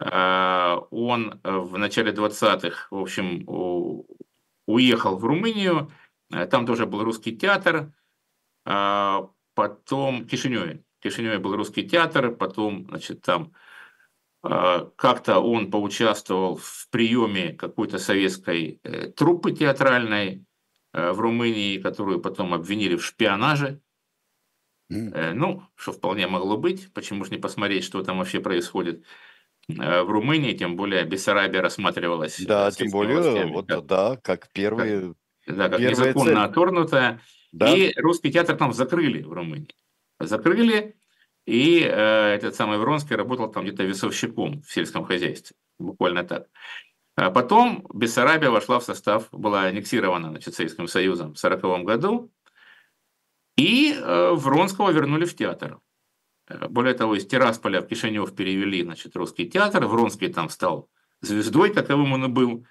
[0.00, 3.44] Он в начале 20-х, в общем,
[4.66, 5.92] уехал в Румынию,
[6.32, 7.92] э, там тоже был русский театр,
[8.64, 10.84] потом в Кишиневе.
[11.00, 13.52] В Кишиневе был русский театр, потом, значит, там
[14.42, 20.46] как-то он поучаствовал в приеме какой-то советской э, труппы театральной
[20.94, 23.82] э, в Румынии, которую потом обвинили в шпионаже.
[24.90, 25.34] Mm.
[25.34, 29.04] Ну, что вполне могло быть, почему же не посмотреть, что там вообще происходит.
[29.78, 32.40] Э, в Румынии, тем более Бессарабия рассматривалась.
[32.40, 35.14] Да, тем более, властями, вот как, да, как первые.
[35.46, 36.38] Как, да, как незаконно цель.
[36.38, 37.20] оторнутая.
[37.52, 37.74] Да.
[37.74, 39.74] И русский театр там закрыли в Румынии.
[40.18, 40.96] Закрыли,
[41.46, 45.56] и э, этот самый Вронский работал там где-то весовщиком в сельском хозяйстве.
[45.78, 46.46] Буквально так.
[47.16, 52.30] А потом Бессарабия вошла в состав, была аннексирована значит, Советским Союзом в 1940 году,
[53.56, 55.80] и э, Вронского вернули в театр.
[56.68, 60.88] Более того, из Тирасполя в Кишинев перевели значит, русский театр, Вронский там стал
[61.20, 62.66] звездой, таковым он и был.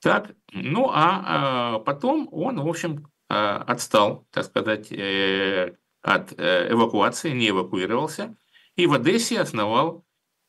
[0.00, 6.72] Так, ну а, а потом он, в общем, а, отстал, так сказать, э, от э,
[6.72, 8.34] эвакуации, не эвакуировался,
[8.76, 10.06] и в Одессе основал,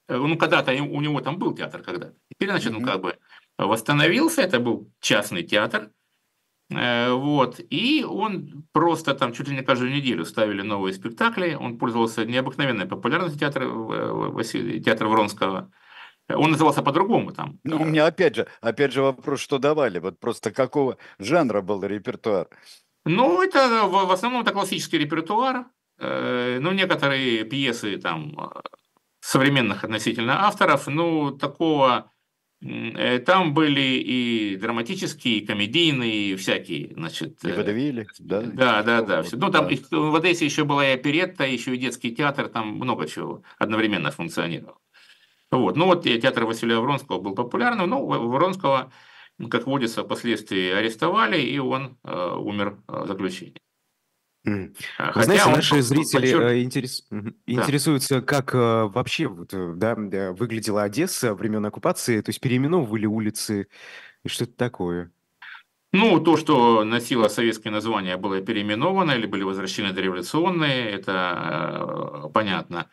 [0.07, 3.18] э, ну когда-то у него там был театр когда-то, теперь, значит, он как бы
[3.57, 6.01] восстановился, это был частный театр, Э,
[6.72, 7.59] вот.
[7.69, 11.57] И он просто там чуть ли не каждую неделю ставили новые спектакли.
[11.59, 13.65] Он пользовался необыкновенной популярностью театра,
[14.80, 15.72] театра Вронского.
[16.30, 17.59] Он назывался по-другому там.
[17.63, 19.99] Ну, у меня опять же, опять же вопрос, что давали?
[19.99, 22.47] Вот просто какого жанра был репертуар?
[23.05, 25.65] Ну, это в основном это классический репертуар.
[25.97, 28.53] Э, ну, некоторые пьесы там
[29.19, 32.20] современных относительно авторов, ну, такого Э,
[33.26, 37.43] там были и драматические, и комедийные, и всякие, значит...
[37.43, 38.41] И э, водовили, да?
[38.41, 39.24] Да, да, да.
[39.24, 39.38] Все.
[39.38, 39.97] Ну, там да.
[39.97, 44.78] в Одессе еще была и оперетта, еще и детский театр, там много чего одновременно функционировало.
[45.49, 45.76] Вот.
[45.76, 48.91] Ну, вот театр Василия Вронского был популярным, но Вронского
[49.49, 53.55] как водится, впоследствии арестовали, и он э, умер в заключении.
[54.48, 54.76] Mm.
[55.16, 56.54] Вы знаете, наши зрители подчер...
[56.64, 57.06] интерес...
[57.12, 57.32] да.
[57.46, 59.96] интересуются, как вообще вот, да,
[60.32, 63.68] выглядела Одесса времен оккупации, то есть переименовывали улицы
[64.24, 65.12] и что-то такое.
[65.94, 72.89] Ну, то, что носило советское название, было переименовано или были возвращены дореволюционные, это э, понятно.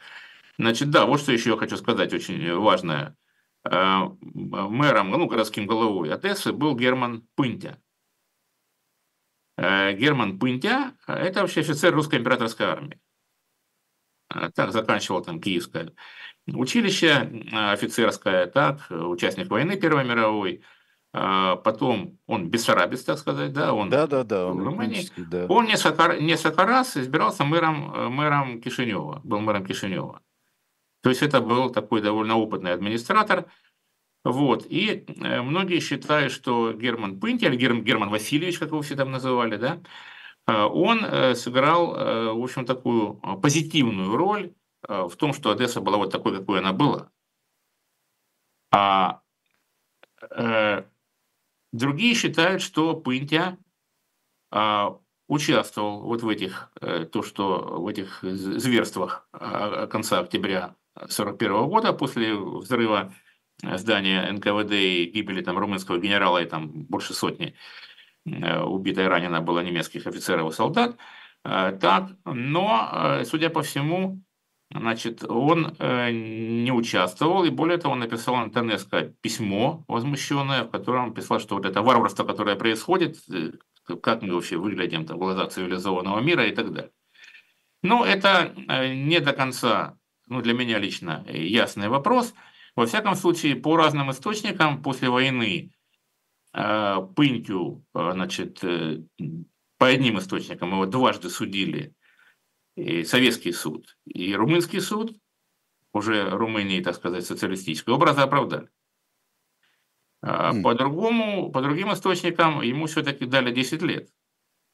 [0.59, 3.17] Значит, да, вот что еще я хочу сказать, очень важное.
[3.65, 7.79] Э, мэром, ну, городским головой Одессы был Герман Пынтя.
[9.59, 13.01] Э, Герман Пынтя– это вообще офицер русской императорской армии.
[14.33, 15.93] Э, так заканчивал там Киевское
[16.47, 20.63] училище офицерское, так, участник войны Первой мировой.
[21.13, 25.11] Потом он бессарабец, так сказать, да, он да, да, да, он в Румынии.
[25.17, 25.47] Да.
[25.49, 30.23] Он несколько, несколько раз избирался мэром, мэром Кишинева, был мэром Кишинева.
[31.03, 33.47] То есть это был такой довольно опытный администратор.
[34.29, 34.67] Вот.
[34.69, 39.11] И э, многие считают, что Герман Пынти, или Герман, Герман Васильевич, как его все там
[39.11, 39.81] называли, да,
[40.47, 41.95] э, он э, сыграл,
[42.37, 44.53] в общем, такую позитивную роль
[44.83, 47.11] в том, что Одесса была вот такой, какой она была.
[48.71, 49.23] А
[51.73, 53.59] другие считают, что Пынтя
[55.27, 56.71] участвовал вот в этих,
[57.13, 59.29] то, что в этих зверствах
[59.91, 63.13] конца октября 1941 года после взрыва
[63.63, 67.55] здания НКВД и гибели там румынского генерала и там больше сотни
[68.25, 70.97] э, убито и ранено было немецких офицеров и солдат.
[71.45, 74.23] Э, так, но, э, судя по всему,
[74.71, 81.41] значит, он не участвовал, и более того, он написал Антонеско письмо возмущенное, в котором писал,
[81.41, 83.17] что вот это варварство, которое происходит,
[84.03, 86.93] как мы вообще выглядим в глазах цивилизованного мира и так далее.
[87.83, 88.53] Но это
[88.93, 89.97] не до конца
[90.27, 92.35] ну, для меня лично ясный вопрос.
[92.79, 95.73] Во всяком случае, по разным источникам после войны
[96.55, 98.61] э, Пынтю, э, значит,
[99.79, 101.93] по одним источникам его дважды судили
[102.77, 105.13] и советский суд и румынский суд,
[105.93, 108.69] уже Румынии, так сказать, социалистической, образа оправдали.
[110.23, 110.63] А mm.
[110.63, 114.09] По другому, по другим источникам ему все-таки дали 10 лет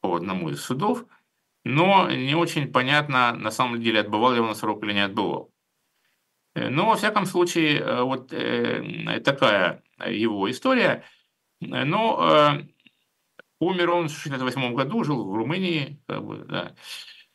[0.02, 1.06] по одному из судов–
[1.64, 5.53] но не очень понятно, на самом деле, отбывал ли он срок или не отбывал.
[6.54, 11.04] Э, но, во всяком случае, э, вот э, такая его история.
[11.60, 12.58] Но
[13.60, 16.74] умер он в 1968 году, жил в Румынии, как бы, да.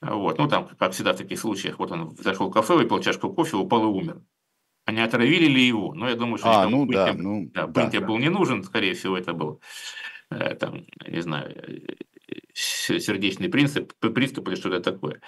[0.02, 0.38] Вот.
[0.38, 3.58] Ну, там, как всегда в таких случаях, вот он зашел в кафе, выпил чашку кофе,
[3.58, 4.22] упал и умер.
[4.86, 5.94] Они отравили ли его?
[5.94, 8.02] Но я думаю, что а, ну, да, ну, да, да, да.
[8.02, 9.62] был не нужен, скорее всего, это был,
[10.30, 11.82] там, не знаю,
[12.54, 15.22] сердечный принцип, приступ или что-то такое.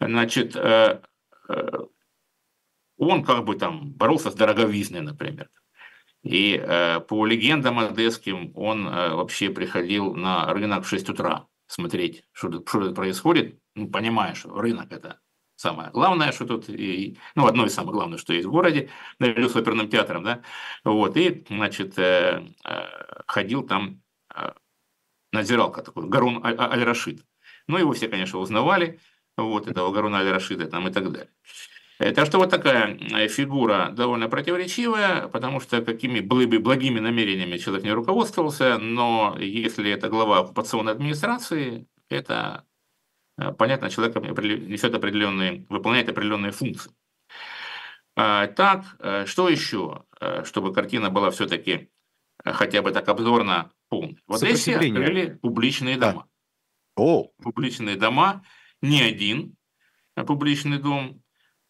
[0.00, 0.56] Значит,
[2.96, 5.50] он как бы там боролся с дороговизной, например.
[6.22, 12.48] И э, по легендам одесским он вообще приходил на рынок в 6 утра смотреть, что
[12.48, 15.20] тут, что тут происходит, ну, понимая, что рынок– это
[15.56, 19.48] самое главное, что тут, и, ну, одно из самых главных, что есть в городе, наряду
[19.48, 20.42] с оперным театром, да,
[20.84, 21.98] вот, и, значит,
[23.26, 24.02] ходил там
[25.32, 27.24] надзиралка такой, Гарун Аль-Рашид.
[27.66, 29.00] Ну, его все, конечно, узнавали,
[29.36, 31.30] вот этого Гаруна Аль-Рашида там и так далее.
[31.98, 37.58] Э, так что вот такая э, фигура довольно противоречивая, потому что какими бы благими намерениями
[37.58, 42.64] человек не руководствовался, но если это глава оккупационной администрации, это,
[43.38, 46.92] э, понятно, человек несет определенные, выполняет определенные функции.
[48.16, 48.84] А, так,
[49.26, 50.04] что еще,
[50.44, 51.90] чтобы картина была все-таки
[52.44, 54.20] хотя бы так обзорно полный.
[54.28, 56.28] В Одессе открыли публичные дома.
[56.96, 57.02] Да.
[57.02, 57.32] О.
[57.42, 58.44] Публичные дома,
[58.82, 59.56] не один
[60.22, 61.23] публичный дом.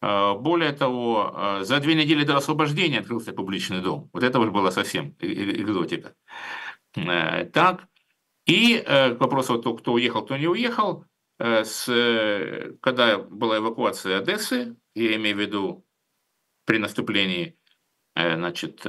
[0.05, 4.11] А, более того, а, за две недели до освобождения открылся публичный дом.
[4.13, 6.15] Вот это уже было совсем экзотика.
[6.97, 7.89] Э, так.
[8.47, 11.05] И э, к вопросу, кто уехал, кто не уехал,
[11.39, 11.87] э, с,
[12.81, 15.87] когда была эвакуация Одессы, я имею в виду
[16.67, 17.57] при наступлении
[18.15, 18.87] значит,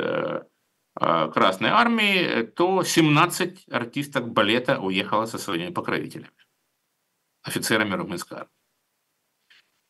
[1.00, 6.32] Э, Красной Армии, то 17 артисток балета уехало со своими покровителями,
[7.44, 8.55] офицерами румынской армии.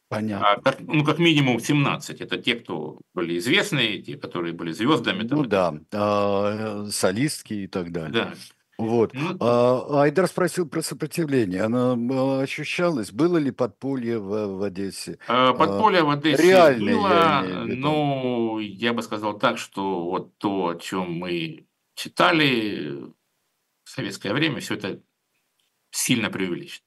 [0.08, 0.52] Понятно.
[0.52, 2.22] А, как, ну, как минимум 17.
[2.22, 5.24] Это те, кто были известные, те, которые были звездами.
[5.24, 8.12] Ну да, а, солистки и так далее.
[8.12, 8.34] Да.
[8.78, 9.14] Вот.
[9.14, 11.64] Ну, а, Айдар спросил про сопротивление.
[11.64, 13.12] Оно ощущалось?
[13.12, 15.18] Было ли подполье в, в Одессе?
[15.28, 20.70] А, подполье в Одессе Реальное, было, я но я бы сказал так, что вот то,
[20.70, 23.14] о чем мы читали
[23.86, 25.02] в советское время, все это
[25.92, 26.86] сильно преувеличено.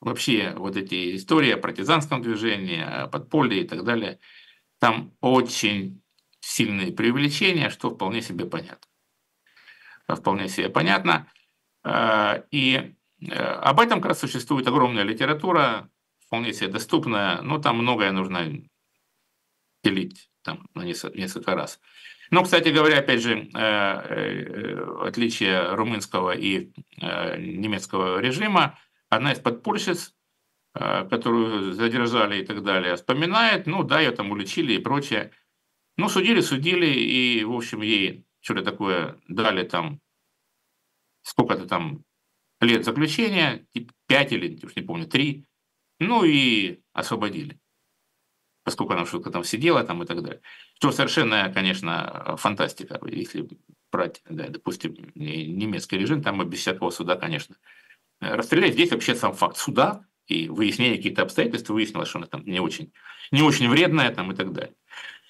[0.00, 4.20] Вообще вот эти истории о партизанском движении, о подполье и так далее,
[4.78, 6.00] там очень
[6.40, 8.86] сильные преувеличения, что вполне себе понятно.
[10.16, 11.26] вполне себе понятно.
[12.50, 12.94] И
[13.30, 15.90] об этом как раз существует огромная литература,
[16.26, 18.62] вполне себе доступная, но там многое нужно
[19.82, 21.80] делить там, на несколько раз.
[22.30, 23.48] Ну, кстати говоря, опять же,
[25.02, 26.70] отличие румынского и
[27.00, 28.78] немецкого режима,
[29.08, 30.14] одна из подпольщиц
[30.80, 35.32] Э, которую задержали и так далее, вспоминает, ну да, ее там уличили и прочее.
[35.96, 40.00] Ну, судили, судили, и, в общем, ей что-то такое дали там,
[41.22, 42.04] сколько-то там
[42.60, 45.46] лет заключения, типа 5 или, уж не помню, 3,
[45.98, 47.58] ну и освободили.
[48.62, 50.42] Поскольку она что-то там сидела там и так далее.
[50.74, 53.48] Что совершенно, конечно, фантастика, если
[53.90, 57.56] брать, да, допустим, немецкий режим, там без всякого суда, конечно,
[58.20, 58.74] расстрелять.
[58.74, 62.92] Здесь вообще сам факт суда, и выяснение каких-то обстоятельств, выяснилось, что она там не очень,
[63.30, 64.74] не очень вредная там, и так далее.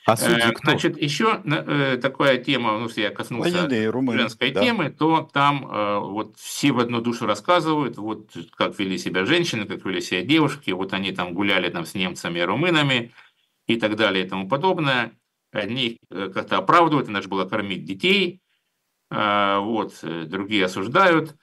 [0.07, 0.71] А судьи э, кто?
[0.71, 4.63] Значит, еще э, такая тема, ну, если я коснулся женской да.
[4.63, 9.67] темы, то там э, вот все в одну душу рассказывают, вот как вели себя женщины,
[9.67, 13.13] как вели себя девушки, вот они там гуляли там с немцами и румынами
[13.67, 15.13] и так далее и тому подобное.
[15.53, 18.41] Одни как-то оправдывают, иначе было кормить детей,
[19.11, 21.37] вот, другие осуждают.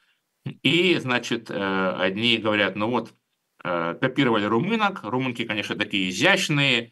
[0.62, 3.14] И, значит, одни говорят, ну вот,
[3.68, 5.00] Э, копировали румынок.
[5.04, 6.92] Румынки, конечно, такие изящные,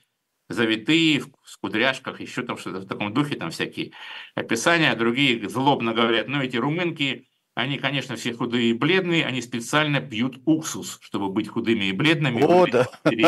[0.50, 3.92] завитые, в кудряшках, еще там что-то в таком духе, там всякие
[4.34, 4.96] описания.
[4.96, 10.42] Другие злобно говорят, ну эти румынки, они, конечно, все худые и бледные, они специально пьют
[10.46, 12.42] уксус, чтобы быть худыми и бледными.
[12.42, 12.88] О, да.
[13.12, 13.22] и,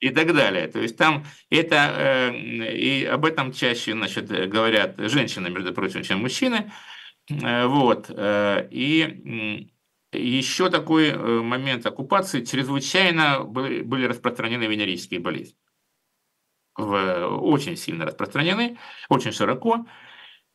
[0.00, 0.66] и так далее.
[0.66, 6.18] То есть там это, э, и об этом чаще значит, говорят женщины, между прочим, чем
[6.18, 6.72] мужчины.
[7.30, 8.10] Э, вот.
[8.10, 9.70] И
[10.12, 15.56] еще такой э, момент оккупации, чрезвычайно были распространены венерические болезни.
[16.76, 18.78] Очень сильно распространены,
[19.08, 19.86] очень широко.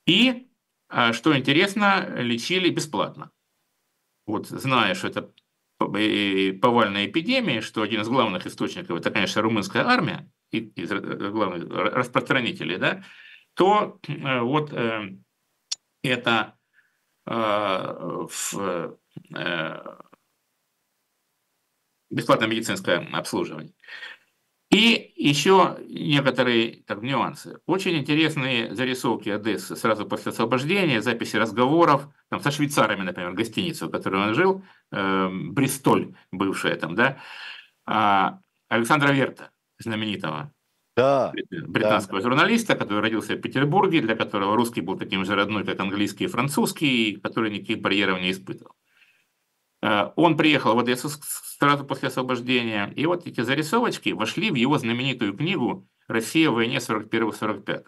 [0.08, 0.48] И,
[0.90, 3.32] а, что интересно, лечили бесплатно.
[4.26, 5.32] Вот зная, что это
[5.78, 11.00] повальная эпидемия, что один из главных источников это, конечно, румынская армия, из э,
[11.30, 13.04] главных распространителей, да,
[13.54, 14.74] то э, вот
[16.02, 16.58] это
[17.26, 18.98] в
[19.36, 19.98] Э,
[22.10, 23.74] бесплатное медицинское обслуживание.
[24.72, 27.60] И еще некоторые так, нюансы.
[27.66, 33.92] Очень интересные зарисовки Одессы сразу после освобождения, записи разговоров там, со швейцарами, например, гостиницу, в
[33.92, 37.22] которой он жил, э, Бристоль, бывшая там, да,
[37.86, 40.52] а Александра Верта, знаменитого
[40.96, 42.30] да, британского да.
[42.30, 46.28] журналиста, который родился в Петербурге, для которого русский был таким же родной, как английский и
[46.28, 48.76] французский, который никаких барьеров не испытывал.
[49.82, 54.78] Э, он приехал в Одессу сразу после освобождения, и вот эти зарисовочки вошли в его
[54.78, 57.86] знаменитую книгу «Россия в войне 41-45».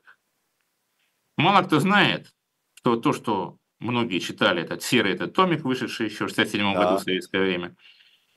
[1.38, 2.34] Мало кто знает,
[2.74, 6.84] что то, что многие читали, этот серый этот томик, вышедший еще в 67 да.
[6.84, 7.76] году в советское время,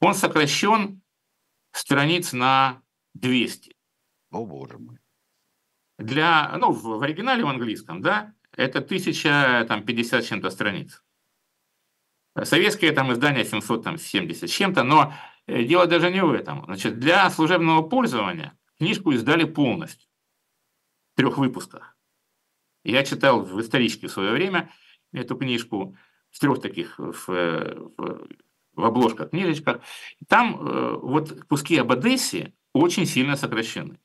[0.00, 1.02] он сокращен
[1.72, 2.82] страниц на
[3.14, 3.74] 200.
[4.30, 4.98] О, боже мой.
[5.98, 11.02] Для, ну, в, оригинале в английском, да, это 1050 чем-то страниц.
[12.44, 15.12] Советское там издание 770 с чем-то, но
[15.46, 16.64] э, дело даже не в этом.
[16.64, 20.08] Значит, для служебного пользования книжку издали полностью,
[21.12, 21.96] в трех выпусках.
[22.82, 24.72] Я читал в историчке в свое время
[25.12, 25.96] эту книжку
[26.30, 28.28] в трех таких в, в,
[28.74, 29.82] в обложках, книжечках.
[30.28, 33.98] Там э, вот куски об Одессе очень сильно сокращены.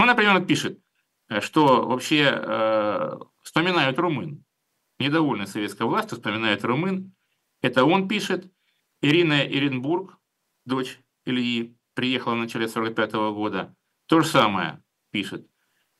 [0.00, 0.80] Ну, например, он пишет,
[1.28, 4.42] э, что вообще э, вспоминают румын.
[4.98, 7.14] Недовольны советской властью, вспоминают румын,
[7.60, 8.50] это он пишет.
[9.02, 10.16] Ирина Иренбург,
[10.64, 13.76] дочь Ильи, приехала в начале 45 года.
[14.06, 15.46] То же самое пишет,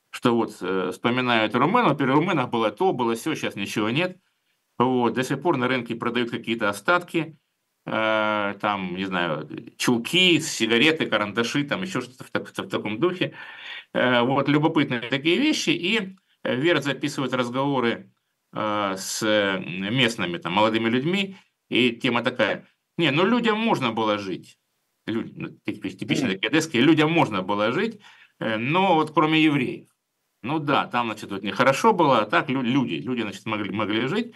[0.09, 4.19] что вот э, вспоминают румынов, при румынах было то, было все, сейчас ничего нет.
[4.79, 7.39] Вот, до сих пор на рынке продают какие-то остатки,
[7.87, 13.35] э, там, не знаю, чулки, сигареты, карандаши, там еще что-то в, в, в таком духе.
[13.93, 15.71] Э, вот, любопытные такие вещи.
[15.71, 18.11] И Вера записывает разговоры
[18.53, 19.23] э, с
[19.61, 21.37] местными там, молодыми людьми,
[21.69, 22.67] и тема такая,
[22.97, 24.59] не, ну людям можно было жить.
[25.07, 28.01] Люди, ну, типично такие одесские, людям можно было жить,
[28.39, 29.89] э, но вот кроме евреев.
[30.43, 34.35] Ну да, там, значит, вот нехорошо было, а так люди, люди, значит, могли, могли жить.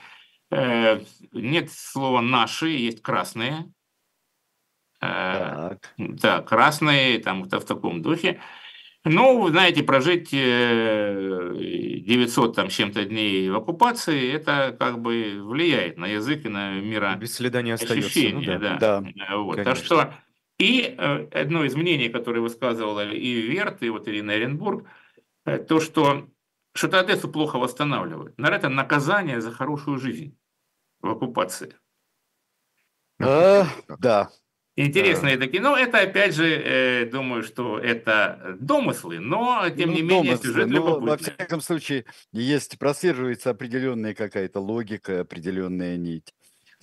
[0.51, 1.01] Э,
[1.32, 3.72] нет слова «наши», есть «красные».
[5.01, 5.95] Э, так.
[5.99, 8.40] Да, красные, там, в таком духе.
[9.07, 15.99] Ну, вы знаете, прожить 900 э, там чем-то дней в оккупации, это как бы влияет
[15.99, 18.18] на язык и на мира Без следа не остается.
[18.32, 18.59] Ну, да.
[18.59, 18.78] Да.
[18.78, 19.05] да.
[19.36, 19.62] Вот.
[19.62, 20.14] Так что
[20.59, 20.97] и
[21.32, 24.86] одно из мнений, которое высказывала и Верт, и вот Ирина Эренбург,
[25.45, 26.26] то, что
[26.75, 28.37] что-то Одессу плохо восстанавливают.
[28.39, 30.37] Наверное, это наказание за хорошую жизнь
[31.01, 31.77] в оккупации.
[33.20, 33.66] А,
[33.99, 34.31] да,
[34.77, 35.62] Интересные такие.
[35.62, 40.49] Но это, опять же, э, думаю, что это домыслы, но, тем Ну, не менее, домыслы,
[40.49, 41.33] сюжет но, во любопытный.
[41.37, 46.35] всяком случае, есть, прослеживается определенная какая-то логика, определенная нить.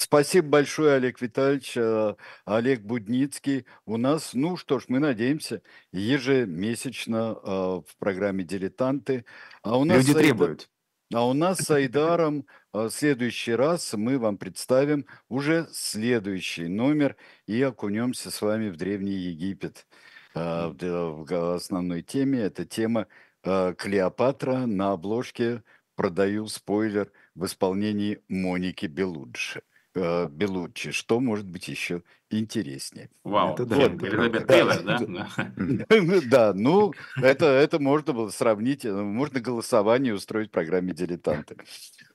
[0.02, 1.78] Спасибо большое, Олег Витальевич.
[1.78, 3.68] Э, Олег Будницкий.
[3.86, 5.62] У нас, ну что ж, мы надеемся,
[5.93, 9.26] ежемесячно э, в программе «Дилетанты».
[9.62, 10.70] А у нас Люди с Айда- требуют.
[11.14, 17.16] А у нас с Айдаром э, в следующий раз мы вам представим уже следующий номер
[17.45, 19.86] и окунемся с вами в Древний Египет.
[20.34, 23.06] В основной теме это тема
[23.43, 25.62] Клеопатра на обложке
[25.95, 29.62] «Продаю спойлер» в исполнении Моники Белуджи.
[29.96, 30.92] Э, Белуччи.
[30.92, 33.10] Что может быть еще интереснее?
[33.24, 33.54] Вау.
[33.54, 34.54] Это да, Вот, Элизабет правда.
[34.54, 35.00] Тейлор, да?
[35.00, 36.22] Да.
[36.32, 41.58] Да, ну, это, это можно было сравнить, э, можно голосование устроить в программе «Дилетанты».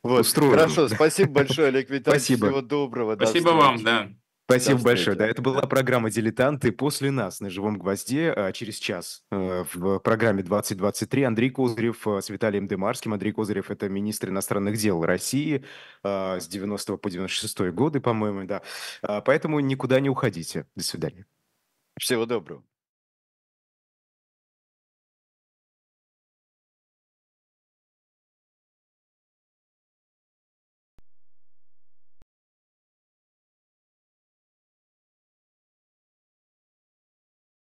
[0.03, 0.21] Вот.
[0.21, 0.53] Устроим.
[0.53, 2.25] Хорошо, спасибо большое, Олег Витальевич.
[2.25, 2.47] Спасибо.
[2.47, 3.17] Всего доброго.
[3.17, 4.09] до Спасибо вам, да.
[4.49, 5.17] Спасибо большое.
[5.17, 6.71] Да, это была программа «Дилетанты».
[6.71, 12.21] После нас на «Живом гвозде» а, через час э, в программе «2023» Андрей Козырев э,
[12.23, 13.13] с Виталием Демарским.
[13.13, 15.65] Андрей Козырев– это министр иностранных дел России
[16.05, 18.63] э, с 90 по 96 годы, по-моему, да.
[19.03, 20.67] А, Поэтому никуда не уходите.
[20.77, 21.27] До свидания.
[21.99, 22.63] Всего доброго.